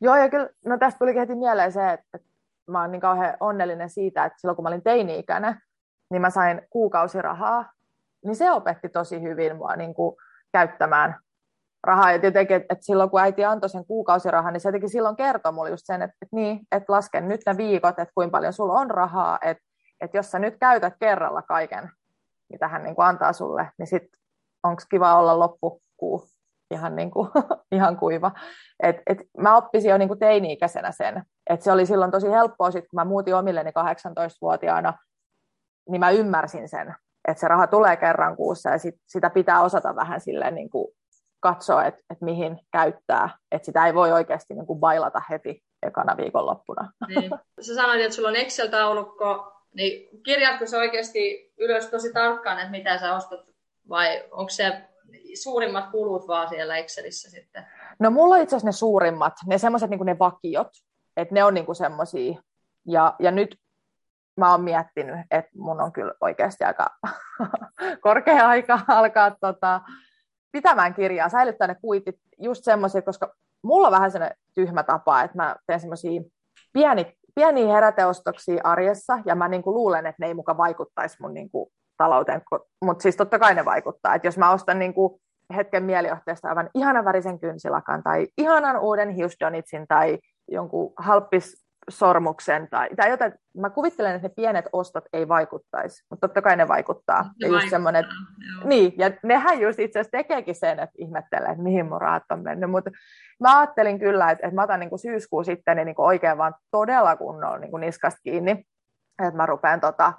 [0.00, 2.31] Joo, ja kyllä, no tästä tuli heti mieleen se, että
[2.72, 5.56] mä oon niin kauhean onnellinen siitä, että silloin kun mä olin teini-ikäinen,
[6.10, 7.72] niin mä sain kuukausirahaa,
[8.24, 10.16] niin se opetti tosi hyvin mua niin kuin
[10.52, 11.16] käyttämään
[11.82, 12.12] rahaa.
[12.12, 15.70] Ja tietenkin, että, silloin kun äiti antoi sen kuukausirahan, niin se jotenkin silloin kertoi mulle
[15.70, 18.90] just sen, että, että niin, että lasken nyt ne viikot, että kuinka paljon sulla on
[18.90, 19.62] rahaa, että,
[20.00, 21.90] että jos sä nyt käytät kerralla kaiken,
[22.48, 24.20] mitä hän niin kuin antaa sulle, niin sitten
[24.62, 26.24] onko kiva olla loppukuu
[26.72, 27.28] ihan, niin kuin,
[27.76, 28.32] ihan kuiva.
[28.82, 31.22] Et, et mä oppisin jo niin kuin teini-ikäisenä sen.
[31.50, 34.94] Et se oli silloin tosi helppoa, sit, kun mä muutin omilleni 18-vuotiaana,
[35.90, 36.94] niin mä ymmärsin sen,
[37.28, 40.88] että se raha tulee kerran kuussa ja sit, sitä pitää osata vähän silleen niin kuin
[41.40, 43.30] katsoa, että, että mihin käyttää.
[43.52, 46.92] Että sitä ei voi oikeasti niin kuin bailata heti ekana viikonloppuna.
[47.08, 47.30] Niin.
[47.60, 52.98] Sä sanoit, että sulla on Excel-taulukko, niin kirjaatko se oikeasti ylös tosi tarkkaan, että mitä
[52.98, 53.40] sä ostat,
[53.88, 54.82] vai onko se
[55.34, 57.66] suurimmat kulut vaan siellä Excelissä sitten?
[57.98, 60.68] No mulla on itse asiassa ne suurimmat, ne semmoiset niin ne vakiot,
[61.16, 62.42] että ne on niin semmoisia.
[62.86, 63.56] Ja, ja nyt
[64.36, 66.86] mä oon miettinyt, että mun on kyllä oikeasti aika
[68.02, 69.80] korkea aika alkaa tota,
[70.52, 75.36] pitämään kirjaa, säilyttää ne kuitit just semmoisia, koska mulla on vähän sellainen tyhmä tapa, että
[75.36, 76.22] mä teen semmoisia
[76.72, 81.72] pieni, pieniä heräteostoksia arjessa, ja mä niinku luulen, että ne ei muka vaikuttaisi mun niinku
[81.96, 82.42] talouteen,
[82.84, 84.14] mutta siis totta kai ne vaikuttaa.
[84.14, 85.20] että jos mä ostan niinku
[85.56, 92.88] hetken mielijohteesta aivan ihanan värisen kynsilakan tai ihanan uuden hiusdonitsin tai jonkun halppis sormuksen tai,
[92.96, 93.32] tai jotain.
[93.56, 97.22] Mä kuvittelen, että ne pienet ostot ei vaikuttaisi, mutta totta kai ne vaikuttaa.
[97.22, 98.04] Ne ja, just semmoinen,
[98.64, 102.42] niin, ja nehän just itse asiassa tekeekin sen, että ihmettelee, että mihin mun rahat on
[102.42, 102.70] mennyt.
[102.70, 102.90] Mutta
[103.40, 107.58] mä ajattelin kyllä, että, että mä otan niin syyskuun sitten niin oikein vaan todella kunnolla
[107.58, 108.50] niin niskasta kiinni,
[109.22, 110.12] että mä rupean tota,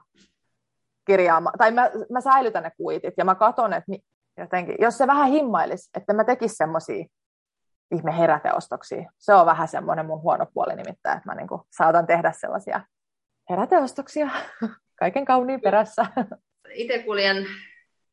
[1.05, 3.91] kirjaamaan, tai mä, mä säilytän ne kuitit, ja mä katson, että
[4.37, 7.05] jotenkin, jos se vähän himmailisi, että mä tekisin semmoisia
[7.95, 9.11] ihme heräteostoksia.
[9.17, 12.81] Se on vähän semmoinen mun huono puoli nimittäin, että mä niin saatan tehdä sellaisia
[13.49, 14.29] heräteostoksia
[14.99, 16.05] kaiken kauniin perässä.
[16.69, 17.45] Itse kuljen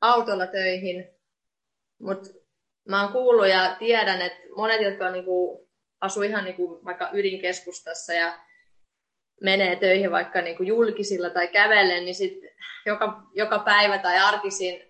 [0.00, 1.08] autolla töihin,
[2.02, 2.28] mutta
[2.88, 5.68] mä oon kuullut ja tiedän, että monet, jotka on niinku,
[6.00, 8.38] asuu ihan niinku vaikka ydinkeskustassa ja
[9.40, 12.40] menee töihin vaikka niinku julkisilla tai kävellen, niin sit
[12.86, 14.82] joka, joka päivä tai arkisin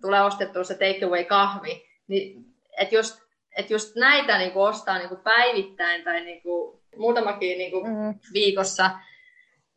[0.00, 1.86] tulee ostettua se takeaway kahvi.
[2.08, 2.44] Niin,
[2.78, 7.58] että jos että just näitä niin kuin ostaa niin kuin päivittäin tai niin kuin muutamakin
[7.58, 8.14] niin kuin mm.
[8.32, 8.90] viikossa,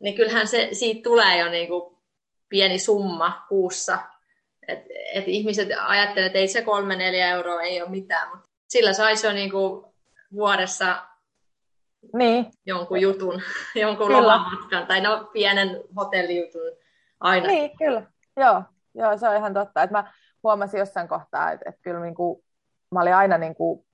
[0.00, 1.96] niin kyllähän se, siitä tulee jo niin kuin
[2.48, 3.98] pieni summa kuussa.
[4.68, 4.78] Et,
[5.14, 9.26] et ihmiset ajattelevat, että ei se kolme neljä euroa ei ole mitään, mutta sillä saisi
[9.26, 9.84] jo niin kuin
[10.32, 11.02] vuodessa
[12.14, 12.46] niin.
[12.66, 13.42] jonkun jutun,
[13.74, 14.22] jonkun kyllä.
[14.22, 16.72] lomamatkan tai no pienen hotellijutun
[17.20, 17.46] aina.
[17.46, 18.02] Niin, kyllä.
[18.36, 18.62] Joo,
[18.94, 19.82] joo, se on ihan totta.
[19.82, 22.44] Et mä huomasin jossain kohtaa, että, että kyllä niin kuin
[22.94, 23.86] mä olin aina niin kuin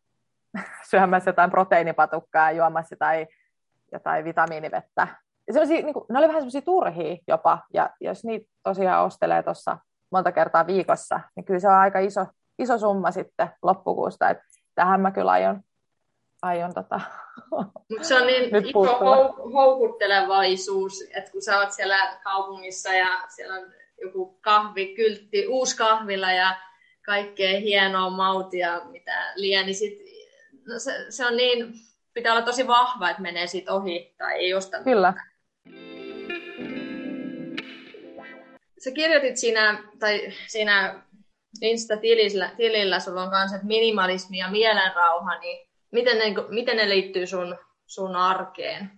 [0.90, 3.26] syömässä jotain proteiinipatukkaa ja juomassa jotain,
[3.92, 5.08] jotain vitamiinivettä.
[5.68, 9.78] niin kuin, ne oli vähän semmoisia turhia jopa, ja jos niitä tosiaan ostelee tuossa
[10.10, 12.26] monta kertaa viikossa, niin kyllä se on aika iso,
[12.58, 15.60] iso summa sitten loppukuusta, että tähän mä kyllä aion,
[16.42, 17.00] aion tota,
[17.90, 23.54] Mut se on niin iso hou- houkuttelevaisuus, että kun sä oot siellä kaupungissa ja siellä
[23.54, 26.56] on joku kahvi, kyltti, uusi kahvila ja
[27.06, 29.98] kaikkea hienoa mautia, mitä liian, niin sit,
[30.68, 31.72] no se, se, on niin,
[32.14, 35.14] pitää olla tosi vahva, että menee siitä ohi tai ei osta Kyllä.
[38.84, 41.02] Sä kirjoitit siinä, tai siinä
[41.62, 47.26] Insta-tilillä, tilillä sulla on kanssa, että minimalismi ja mielenrauha, niin miten ne, miten ne liittyy
[47.26, 48.90] sun, sun arkeen?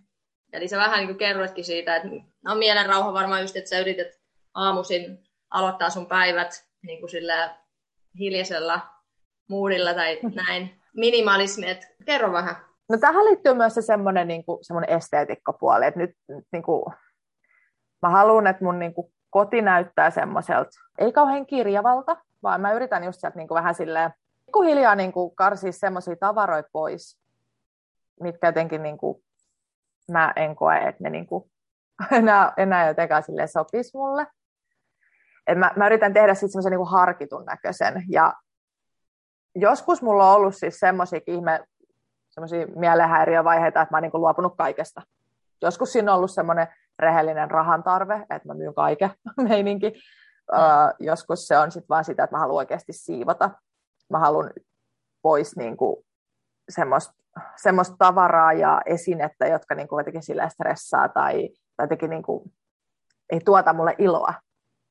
[0.52, 2.08] Eli sä vähän niin kerroitkin siitä, että
[2.44, 4.20] no mielenrauha varmaan just, että sä yrität
[4.54, 5.18] aamuisin
[5.50, 7.56] aloittaa sun päivät niin kuin sillä
[8.18, 8.80] hiljaisella
[9.48, 10.80] moodilla tai näin.
[10.96, 12.56] Minimalismi, että kerro vähän.
[12.88, 16.84] No tähän liittyy myös se semmoinen, niin kuin, semmoinen esteetikkopuoli, että nyt, nyt niin kuin,
[18.02, 23.04] mä haluan, että mun niin kuin, koti näyttää semmoiselta, ei kauhean kirjavalta, vaan mä yritän
[23.04, 24.11] just sieltä niin kuin, vähän silleen
[24.66, 27.18] hiljaa niin kuin, karsia semmoisia tavaroita pois,
[28.20, 29.24] mitkä jotenkin niin kuin,
[30.12, 31.50] mä en koe, että ne niin kuin,
[32.12, 34.26] enää, enää jotenkaan silleen sopisi mulle.
[35.46, 38.04] Et mä, mä yritän tehdä sitten semmoisen niin harkitun näköisen.
[38.11, 38.32] Ja
[39.54, 41.64] joskus mulla on ollut siis semmoisia ihme,
[42.30, 45.02] semmoisia mielenhäiriövaiheita, että mä oon niin luopunut kaikesta.
[45.62, 46.66] Joskus siinä on ollut semmoinen
[46.98, 49.11] rehellinen rahan tarve, että mä myyn kaiken
[49.48, 49.92] meininki.
[50.52, 51.06] Mm.
[51.06, 53.50] joskus se on sitten vaan sitä, että mä haluan oikeasti siivota.
[54.10, 54.50] Mä haluan
[55.22, 55.96] pois niin kuin
[56.68, 57.14] semmoista,
[57.56, 62.52] semmoista tavaraa ja esinettä, jotka niin kuin jotenkin stressaa tai, jotenkin niin kuin,
[63.32, 64.34] ei tuota mulle iloa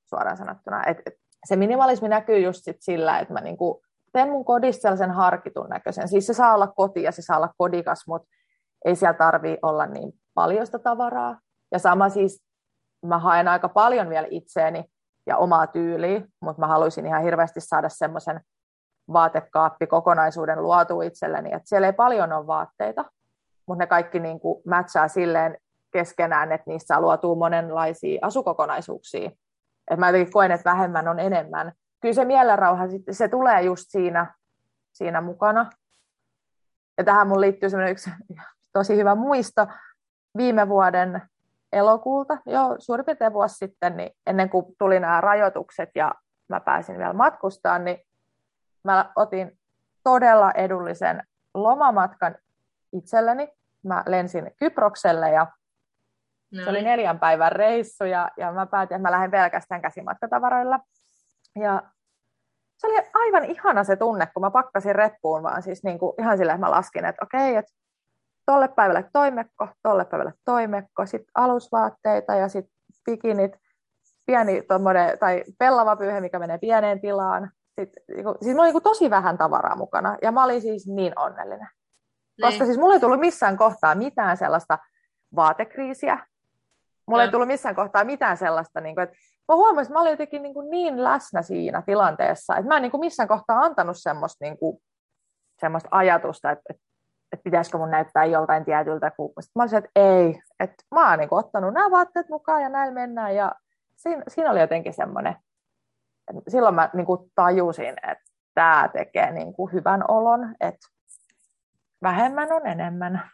[0.10, 0.84] suoraan sanottuna.
[0.86, 1.14] Et, et
[1.46, 3.82] se minimalismi näkyy just sit sillä, että mä niinku
[4.14, 6.08] teen mun kodista sellaisen harkitun näköisen.
[6.08, 8.28] Siis se saa olla koti ja se saa olla kodikas, mutta
[8.86, 11.40] ei siellä tarvi olla niin paljon sitä tavaraa.
[11.72, 12.44] Ja sama siis,
[13.06, 14.86] mä haen aika paljon vielä itseeni
[15.28, 18.42] ja omaa tyyliä, mutta mä haluaisin ihan hirveästi saada semmoisen
[19.14, 23.06] vaatekaappi-kokonaisuuden luotu itselleni, että siellä ei paljon ole vaatteita,
[23.66, 25.58] mutta ne kaikki niin kuin matchaa silleen
[25.92, 29.32] keskenään, että niissä luotuu monenlaisia asukokonaisuuksia.
[29.92, 31.72] Et mä jotenkin koen, että vähemmän on enemmän.
[32.02, 34.34] Kyllä se mielenrauha, se tulee just siinä,
[34.94, 35.70] siinä mukana.
[36.98, 38.10] Ja tähän mun liittyy semmoinen yksi
[38.74, 39.68] tosi hyvä muisto
[40.38, 41.22] viime vuoden
[41.72, 46.16] elokuulta, jo suurin piirtein vuosi sitten, niin ennen kuin tuli nämä rajoitukset ja
[46.50, 48.07] mä pääsin vielä matkustaan, niin
[48.84, 49.60] mä otin
[50.04, 52.36] todella edullisen lomamatkan
[52.94, 53.50] itselleni.
[53.84, 55.48] Mä lensin Kyprokselle ja
[56.52, 56.64] No.
[56.64, 60.80] Se oli neljän päivän reissu ja, ja mä päätin, että mä lähden pelkästään käsimatkatavaroilla.
[61.56, 61.84] Ja
[62.78, 66.38] se oli aivan ihana se tunne, kun mä pakkasin reppuun, vaan siis niin kuin ihan
[66.38, 67.74] silleen, että mä laskin, että okei, että
[68.46, 72.74] tolle päivälle toimekko, tolle päivälle toimekko, sitten alusvaatteita ja sitten
[73.06, 73.52] bikinit,
[74.26, 74.64] pieni
[75.20, 77.52] tai pellava pyyhe, mikä menee pieneen tilaan.
[77.80, 81.20] Sitten, niinku, siis mulla oli niin tosi vähän tavaraa mukana ja mä olin siis niin
[81.20, 81.68] onnellinen.
[82.38, 82.42] Niin.
[82.42, 84.78] Koska siis mulla ei tullut missään kohtaa mitään sellaista
[85.36, 86.20] vaatekriisiä,
[87.08, 89.16] Mulla ei tullut missään kohtaa mitään sellaista, niin kuin, että
[89.48, 92.82] mä huomasin, että mä olin jotenkin niin, kuin niin läsnä siinä tilanteessa, että mä en
[92.82, 94.78] niin kuin missään kohtaa antanut semmoista, niin kuin,
[95.60, 96.84] semmoista ajatusta, että, että,
[97.32, 99.12] että pitäisikö mun näyttää joltain tietyltä.
[99.12, 99.34] Kun...
[99.40, 102.70] Sitten mä olisin, että ei, että mä oon niin kuin, ottanut nämä vaatteet mukaan ja
[102.70, 103.36] näin mennään.
[103.36, 103.52] Ja
[103.96, 105.36] siinä, siinä oli jotenkin semmoinen,
[106.48, 110.88] silloin mä niin kuin tajusin, että tämä tekee niin kuin hyvän olon, että
[112.02, 113.32] vähemmän on enemmän.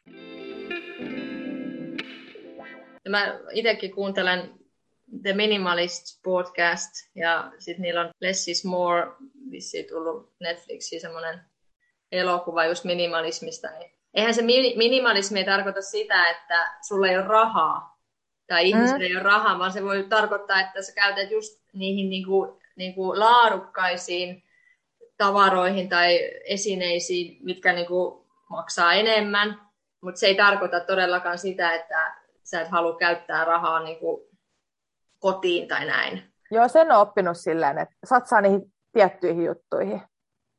[3.09, 4.51] Mä itsekin kuuntelen
[5.21, 9.11] The Minimalist podcast ja sitten niillä on Less is More,
[9.51, 11.41] vissiin tullut Netflixiin semmoinen
[12.11, 13.67] elokuva just minimalismista.
[13.79, 14.41] Niin eihän se
[14.75, 17.99] minimalismi ei tarkoita sitä, että sulla ei ole rahaa
[18.47, 19.01] tai ihmisillä mm.
[19.01, 22.09] ei ole rahaa, vaan se voi tarkoittaa, että sä käytät just niihin
[22.75, 24.43] niinku, niinku laadukkaisiin
[25.17, 29.61] tavaroihin tai esineisiin, mitkä niinku maksaa enemmän,
[30.01, 34.29] mutta se ei tarkoita todellakaan sitä, että sä et halua käyttää rahaa niinku
[35.19, 36.33] kotiin tai näin.
[36.51, 40.01] Joo, sen on oppinut silleen, että satsaa niihin tiettyihin juttuihin.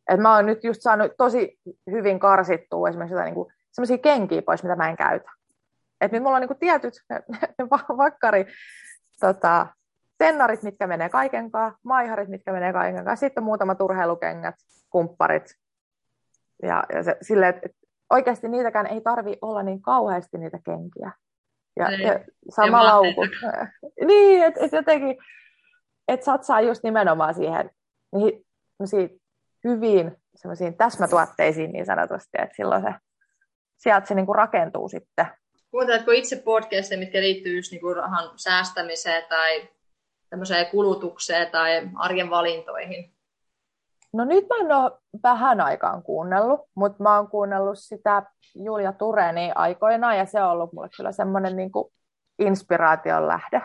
[0.08, 1.58] Et mä oon nyt just saanut tosi
[1.90, 5.30] hyvin karsittua esimerkiksi jotain niin sellaisia kenkiä pois, mitä mä en käytä.
[6.00, 6.94] Et nyt mulla on niin tietyt
[8.04, 8.46] vakkari
[9.20, 9.66] tota,
[10.18, 14.54] tennarit, mitkä menee kaikenkaan, maiharit, mitkä menee kaikenkaan, sitten on muutamat urheilukengät,
[14.90, 15.54] kumpparit.
[16.62, 17.68] Ja, ja se, sille, että
[18.10, 21.12] oikeasti niitäkään ei tarvi olla niin kauheasti niitä kenkiä.
[21.76, 22.02] Ja, niin.
[22.02, 23.26] ja sama ja lauku.
[24.06, 25.16] niin, että et jotenkin,
[26.08, 27.70] että satsaa just nimenomaan siihen
[28.12, 28.44] niihin
[29.64, 32.94] hyviin semmoisiin täsmätuotteisiin niin sanotusti, että silloin se,
[33.76, 35.26] sieltä se niinku rakentuu sitten.
[35.70, 39.68] Kuunteletko itse podcasteja, mitkä liittyy just niinku rahan säästämiseen tai
[40.34, 43.14] tämmöiseen kulutukseen tai arjen valintoihin?
[44.12, 44.92] No nyt mä en ole
[45.22, 48.22] vähän aikaan kuunnellut, mutta mä oon kuunnellut sitä
[48.54, 51.70] Julia Tureni aikoinaan ja se on ollut mulle kyllä semmoinen niin
[52.38, 53.62] inspiraation lähde.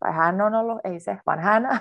[0.00, 1.62] Tai hän on ollut, ei se, vaan hän.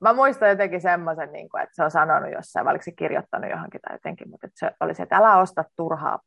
[0.00, 3.94] mä muistan jotenkin semmoisen, niin että se on sanonut jossain, vai se kirjoittanut johonkin tai
[3.94, 6.18] jotenkin, mutta se oli se, että älä osta turhaa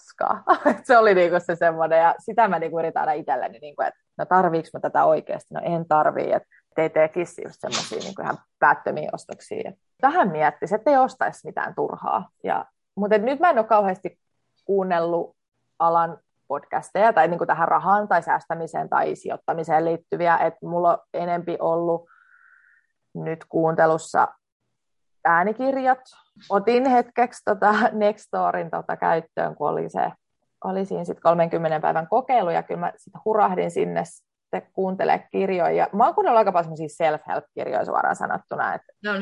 [0.00, 0.44] paskaa.
[0.86, 3.76] se oli niin kuin se semmoinen, ja sitä mä niin kuin yritän aina itselleni, niin
[3.76, 7.98] kuin, että no tarviiko mä tätä oikeasti, no en tarvii, että ei tekisi just semmoisia
[7.98, 9.72] niin ihan päättömiä ostoksia.
[10.00, 12.28] Tähän miettisi, että ei ostaisi mitään turhaa.
[12.44, 12.64] Ja,
[12.96, 14.18] mutta nyt mä en ole kauheasti
[14.64, 15.36] kuunnellut
[15.78, 20.98] alan podcasteja tai niin kuin tähän rahaan tai säästämiseen tai sijoittamiseen liittyviä, että mulla on
[21.14, 22.08] enempi ollut
[23.14, 24.28] nyt kuuntelussa
[25.24, 26.00] äänikirjat.
[26.48, 30.12] Otin hetkeksi tota Nextorin tota käyttöön, kun oli, se,
[30.64, 35.88] oli siinä sit 30 päivän kokeilu, ja kyllä mä sit hurahdin sinne sitten kuuntele kirjoja.
[35.92, 38.74] Mä oon kuunnellut aika paljon self-help-kirjoja suoraan sanottuna.
[38.74, 39.12] Että no,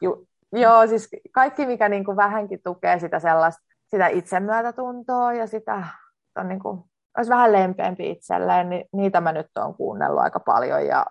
[0.00, 3.62] ju- joo, siis kaikki, mikä niin kuin vähänkin tukee sitä sellaista
[3.92, 5.84] sitä itsemyötätuntoa ja sitä
[6.36, 6.84] on niin kuin,
[7.16, 11.06] olisi vähän lempeämpi itselleen, niin niitä mä nyt oon kuunnellut aika paljon ja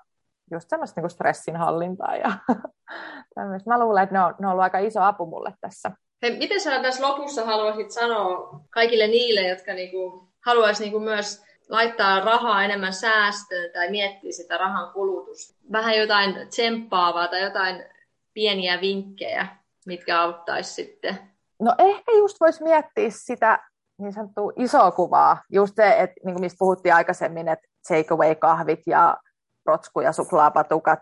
[0.52, 2.32] just semmoista niin stressinhallintaa ja
[3.36, 3.70] tämmöistä.
[3.70, 5.92] Mä luulen, että ne on, ne on ollut aika iso apu mulle tässä.
[6.22, 12.20] Hei, miten sä tässä lopussa haluaisit sanoa kaikille niille, jotka niinku haluaisi niinku myös laittaa
[12.20, 15.56] rahaa enemmän säästöön tai miettiä sitä rahan kulutusta?
[15.72, 17.86] Vähän jotain tsemppaavaa tai jotain
[18.34, 19.48] pieniä vinkkejä,
[19.86, 23.60] mitkä auttaisi sitten No ehkä just voisi miettiä sitä
[23.98, 25.38] niin sanottua isoa kuvaa.
[25.50, 29.18] Just se, että niin kuin mistä puhuttiin aikaisemmin, että takeaway-kahvit ja
[29.66, 31.00] rotsku- ja suklaapatukat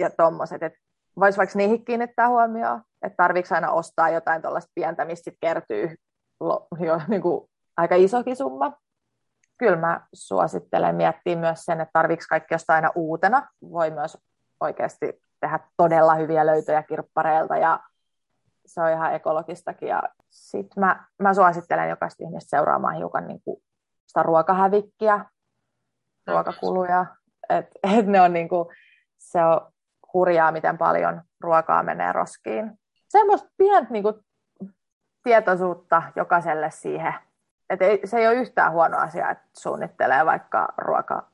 [0.00, 0.78] ja tommoset, että
[1.20, 5.94] voisi vaikka niihin kiinnittää huomioon, että tarviiko aina ostaa jotain tuollaista pientä, mistä kertyy
[6.86, 8.72] jo niin kuin aika isokin summa.
[9.58, 13.48] Kyllä mä suosittelen miettiä myös sen, että tarviiko kaikki jostain aina uutena.
[13.70, 14.18] Voi myös
[14.60, 17.80] oikeasti tehdä todella hyviä löytöjä kirppareilta ja
[18.66, 19.88] se on ihan ekologistakin.
[19.88, 23.62] Ja sitten mä, mä suosittelen jokaista ihmistä seuraamaan hiukan niin kuin
[24.06, 25.24] sitä ruokahävikkiä,
[26.26, 27.06] ruokakuluja.
[27.48, 27.66] Et,
[27.98, 28.68] et ne on niin kuin,
[29.18, 29.60] se on
[30.12, 32.78] hurjaa, miten paljon ruokaa menee roskiin.
[33.08, 34.14] Semmoista pientä niin kuin,
[35.22, 37.14] tietoisuutta jokaiselle siihen.
[37.70, 41.26] Et ei, se ei ole yhtään huono asia, että suunnittelee vaikka ruoka,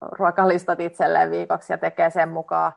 [0.00, 2.72] ruokalistat itselleen viikoksi ja tekee sen mukaan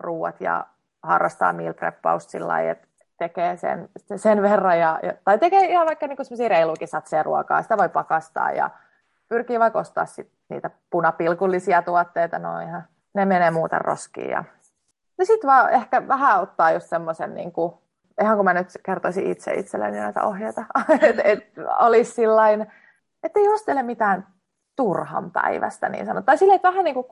[0.00, 0.66] ruuat ja
[1.02, 6.06] harrastaa meal preppausta sillä lailla, että tekee sen, sen verran, ja, tai tekee ihan vaikka
[6.06, 8.70] niin reilukin satseja ruokaa, sitä voi pakastaa ja
[9.28, 14.30] pyrkii vaikka ostaa sit niitä punapilkullisia tuotteita, no ihan, ne menee muuten roskiin.
[14.30, 14.44] Ja,
[15.18, 17.74] ja sitten vaan ehkä vähän ottaa just semmoisen, niin kuin,
[18.22, 20.64] ihan kun mä nyt kertoisin itse itselleni näitä ohjeita,
[21.00, 21.44] että et
[21.78, 22.66] olisi sillain,
[23.22, 24.26] että ei ostele mitään
[24.76, 26.26] turhan päivästä niin sanottu.
[26.26, 27.06] Tai silleen, että vähän niin kuin,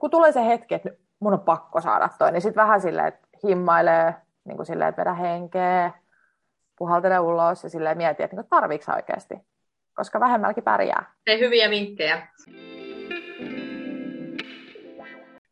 [0.00, 0.90] kun tulee se hetki, että
[1.20, 5.00] mun on pakko saada toi, niin sitten vähän silleen, että himmailee niin kuin silleen, että
[5.00, 5.90] vedä henkeä,
[6.78, 9.46] puhaltele ulos ja silleen mieti, että niin tarviiko oikeasti,
[9.94, 11.14] koska vähemmälläkin pärjää.
[11.26, 12.28] Hei, hyviä vinkkejä.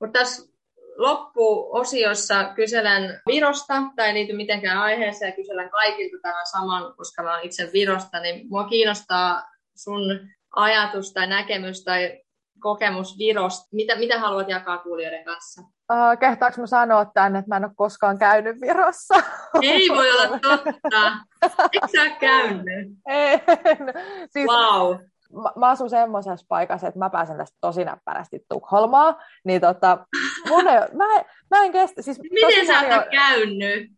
[0.00, 0.52] Mutta tässä
[0.96, 7.32] loppuosiossa kyselen Virosta, tai ei liity mitenkään aiheeseen, ja kyselen kaikilta tämän saman, koska mä
[7.32, 9.42] olen itse Virosta, niin mua kiinnostaa
[9.74, 12.22] sun ajatus tai näkemys tai
[12.60, 13.68] kokemus Virosta.
[13.72, 15.62] Mitä, mitä haluat jakaa kuulijoiden kanssa?
[15.92, 19.14] Uh, kehtaanko mä sanoa tänne, että mä en ole koskaan käynyt Virossa?
[19.62, 21.12] Ei voi olla totta.
[21.72, 22.88] Eikö sä käynyt?
[23.06, 23.40] En.
[24.32, 24.96] Siis, wow
[25.32, 30.06] mä, mä asun semmoisessa paikassa, että mä pääsen tästä tosi näppärästi Tukholmaa, niin tota,
[30.48, 31.04] mun ei, mä,
[31.50, 32.02] mä en kestä.
[32.02, 33.90] Siis Miten sä oot käynyt?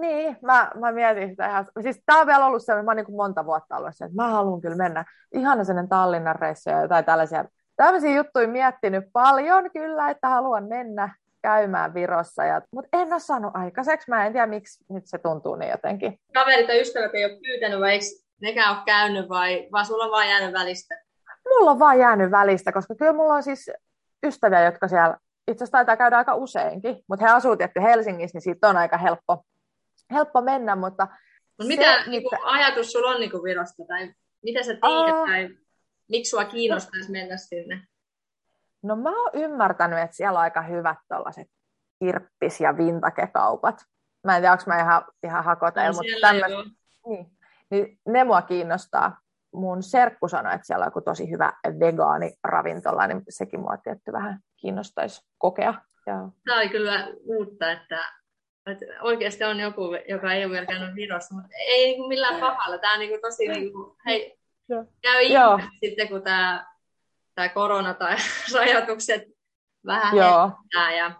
[0.00, 1.66] Niin, mä, mä mietin sitä ihan.
[1.82, 4.28] Siis tää on vielä ollut se, mä oon niin monta vuotta ollut se, että mä
[4.28, 5.04] haluan kyllä mennä.
[5.34, 7.44] Ihana sellainen Tallinnan reissu tai tällaisia.
[7.80, 13.56] Tällaisia juttuja miettinyt paljon kyllä, että haluan mennä käymään Virossa, ja, mutta en ole saanut
[13.56, 14.10] aikaiseksi.
[14.10, 16.20] Mä en tiedä, miksi nyt se tuntuu niin jotenkin.
[16.34, 18.04] Kaverit ja ystävät ei ole pyytänyt, vai eikö
[18.40, 20.94] nekään ole käynyt vai, vai sulla on vaan jäänyt välistä?
[21.48, 23.70] Mulla on vaan jäänyt välistä, koska kyllä mulla on siis
[24.26, 25.16] ystäviä, jotka siellä
[25.48, 28.98] itse asiassa taitaa käydä aika useinkin, mutta he asuu tietty Helsingissä, niin siitä on aika
[28.98, 29.44] helppo,
[30.12, 31.08] helppo mennä, mutta...
[31.58, 34.12] Mut mitä se, niin kuin, ajatus sulla on niin kuin Virosta, tai
[34.44, 35.48] mitä sä tiedät, uh, tai
[36.10, 37.82] miksi sua kiinnostaisi no, mennä sinne?
[38.82, 41.48] No mä oon ymmärtänyt, että siellä on aika hyvät tällaiset
[42.04, 43.84] kirppis- ja vintakekaupat.
[44.24, 46.70] Mä en tiedä, onko mä ihan, ihan hakotel, mutta tämmöistä...
[47.06, 47.26] Niin,
[47.70, 49.18] niin ne mua kiinnostaa.
[49.54, 54.40] Mun serkku sanoi, että siellä on joku tosi hyvä vegaaniravintola, niin sekin mua tietty vähän
[54.56, 55.74] kiinnostaisi kokea.
[56.06, 56.14] Ja...
[56.44, 57.98] Tämä oli kyllä uutta, että,
[58.66, 62.40] että oikeasti on joku, joka ei ole vielä käynyt Virossa, mutta ei niin kuin millään
[62.40, 62.78] pahalla.
[62.78, 64.39] Tämä on niin kuin tosi, niin kuin, hei,
[65.02, 66.66] käy ihme sitten, kun tämä,
[67.34, 68.16] tämä korona tai
[68.54, 69.22] rajoitukset
[69.86, 70.50] vähän Joo.
[70.96, 71.12] ja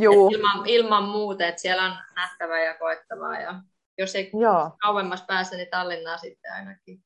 [0.00, 0.30] Juu.
[0.30, 3.54] Ilman, ilman muuta, että siellä on nähtävää ja koettavaa ja
[3.98, 4.70] jos ei Joo.
[4.82, 7.04] kauemmas pääse, niin Tallinnaa sitten ainakin.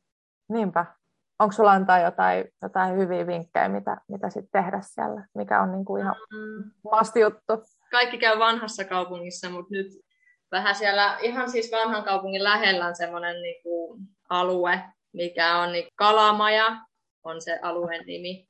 [0.48, 0.86] Niinpä.
[1.38, 5.26] Onko sulla antaa jotain, jotain hyviä vinkkejä, mitä, mitä sitten tehdä siellä?
[5.34, 6.70] Mikä on niinku ihan mm.
[6.90, 7.52] masti juttu?
[7.90, 9.86] Kaikki käy vanhassa kaupungissa, mutta nyt
[10.52, 13.98] vähän siellä ihan siis vanhan kaupungin lähellä on semmoinen niinku
[14.28, 14.82] alue,
[15.16, 16.76] mikä on niin Kalamaja,
[17.24, 18.48] on se alueen nimi.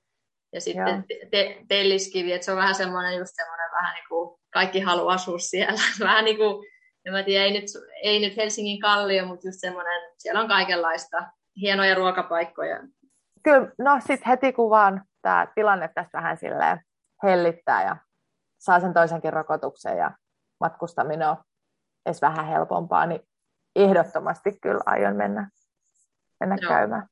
[0.52, 4.80] Ja sitten te- Telliskivi, että se on vähän semmoinen just semmoinen vähän niin kuin kaikki
[4.80, 5.80] haluaa asua siellä.
[6.08, 6.66] vähän niin kuin
[7.06, 7.64] ja mä tiedän, ei nyt,
[8.02, 11.16] ei nyt Helsingin kallio, mutta just semmoinen, siellä on kaikenlaista
[11.60, 12.80] hienoja ruokapaikkoja.
[13.42, 16.80] Kyllä, no sitten heti kun vaan tämä tilanne tässä vähän silleen
[17.22, 17.96] hellittää ja
[18.58, 20.10] saa sen toisenkin rokotuksen ja
[20.60, 21.36] matkustaminen on
[22.06, 23.20] edes vähän helpompaa, niin
[23.76, 25.50] ehdottomasti kyllä aion mennä,
[26.40, 26.68] mennä Joo.
[26.68, 27.06] käymään.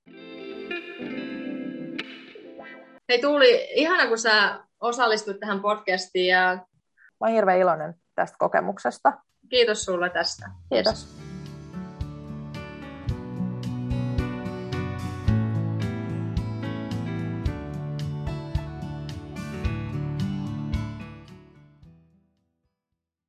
[3.09, 6.27] Hei Tuuli, ihana kun sä osallistuit tähän podcastiin.
[6.27, 6.55] Ja...
[6.95, 9.13] Mä oon hirveän iloinen tästä kokemuksesta.
[9.49, 10.51] Kiitos sulle tästä.
[10.73, 11.24] Kiitos.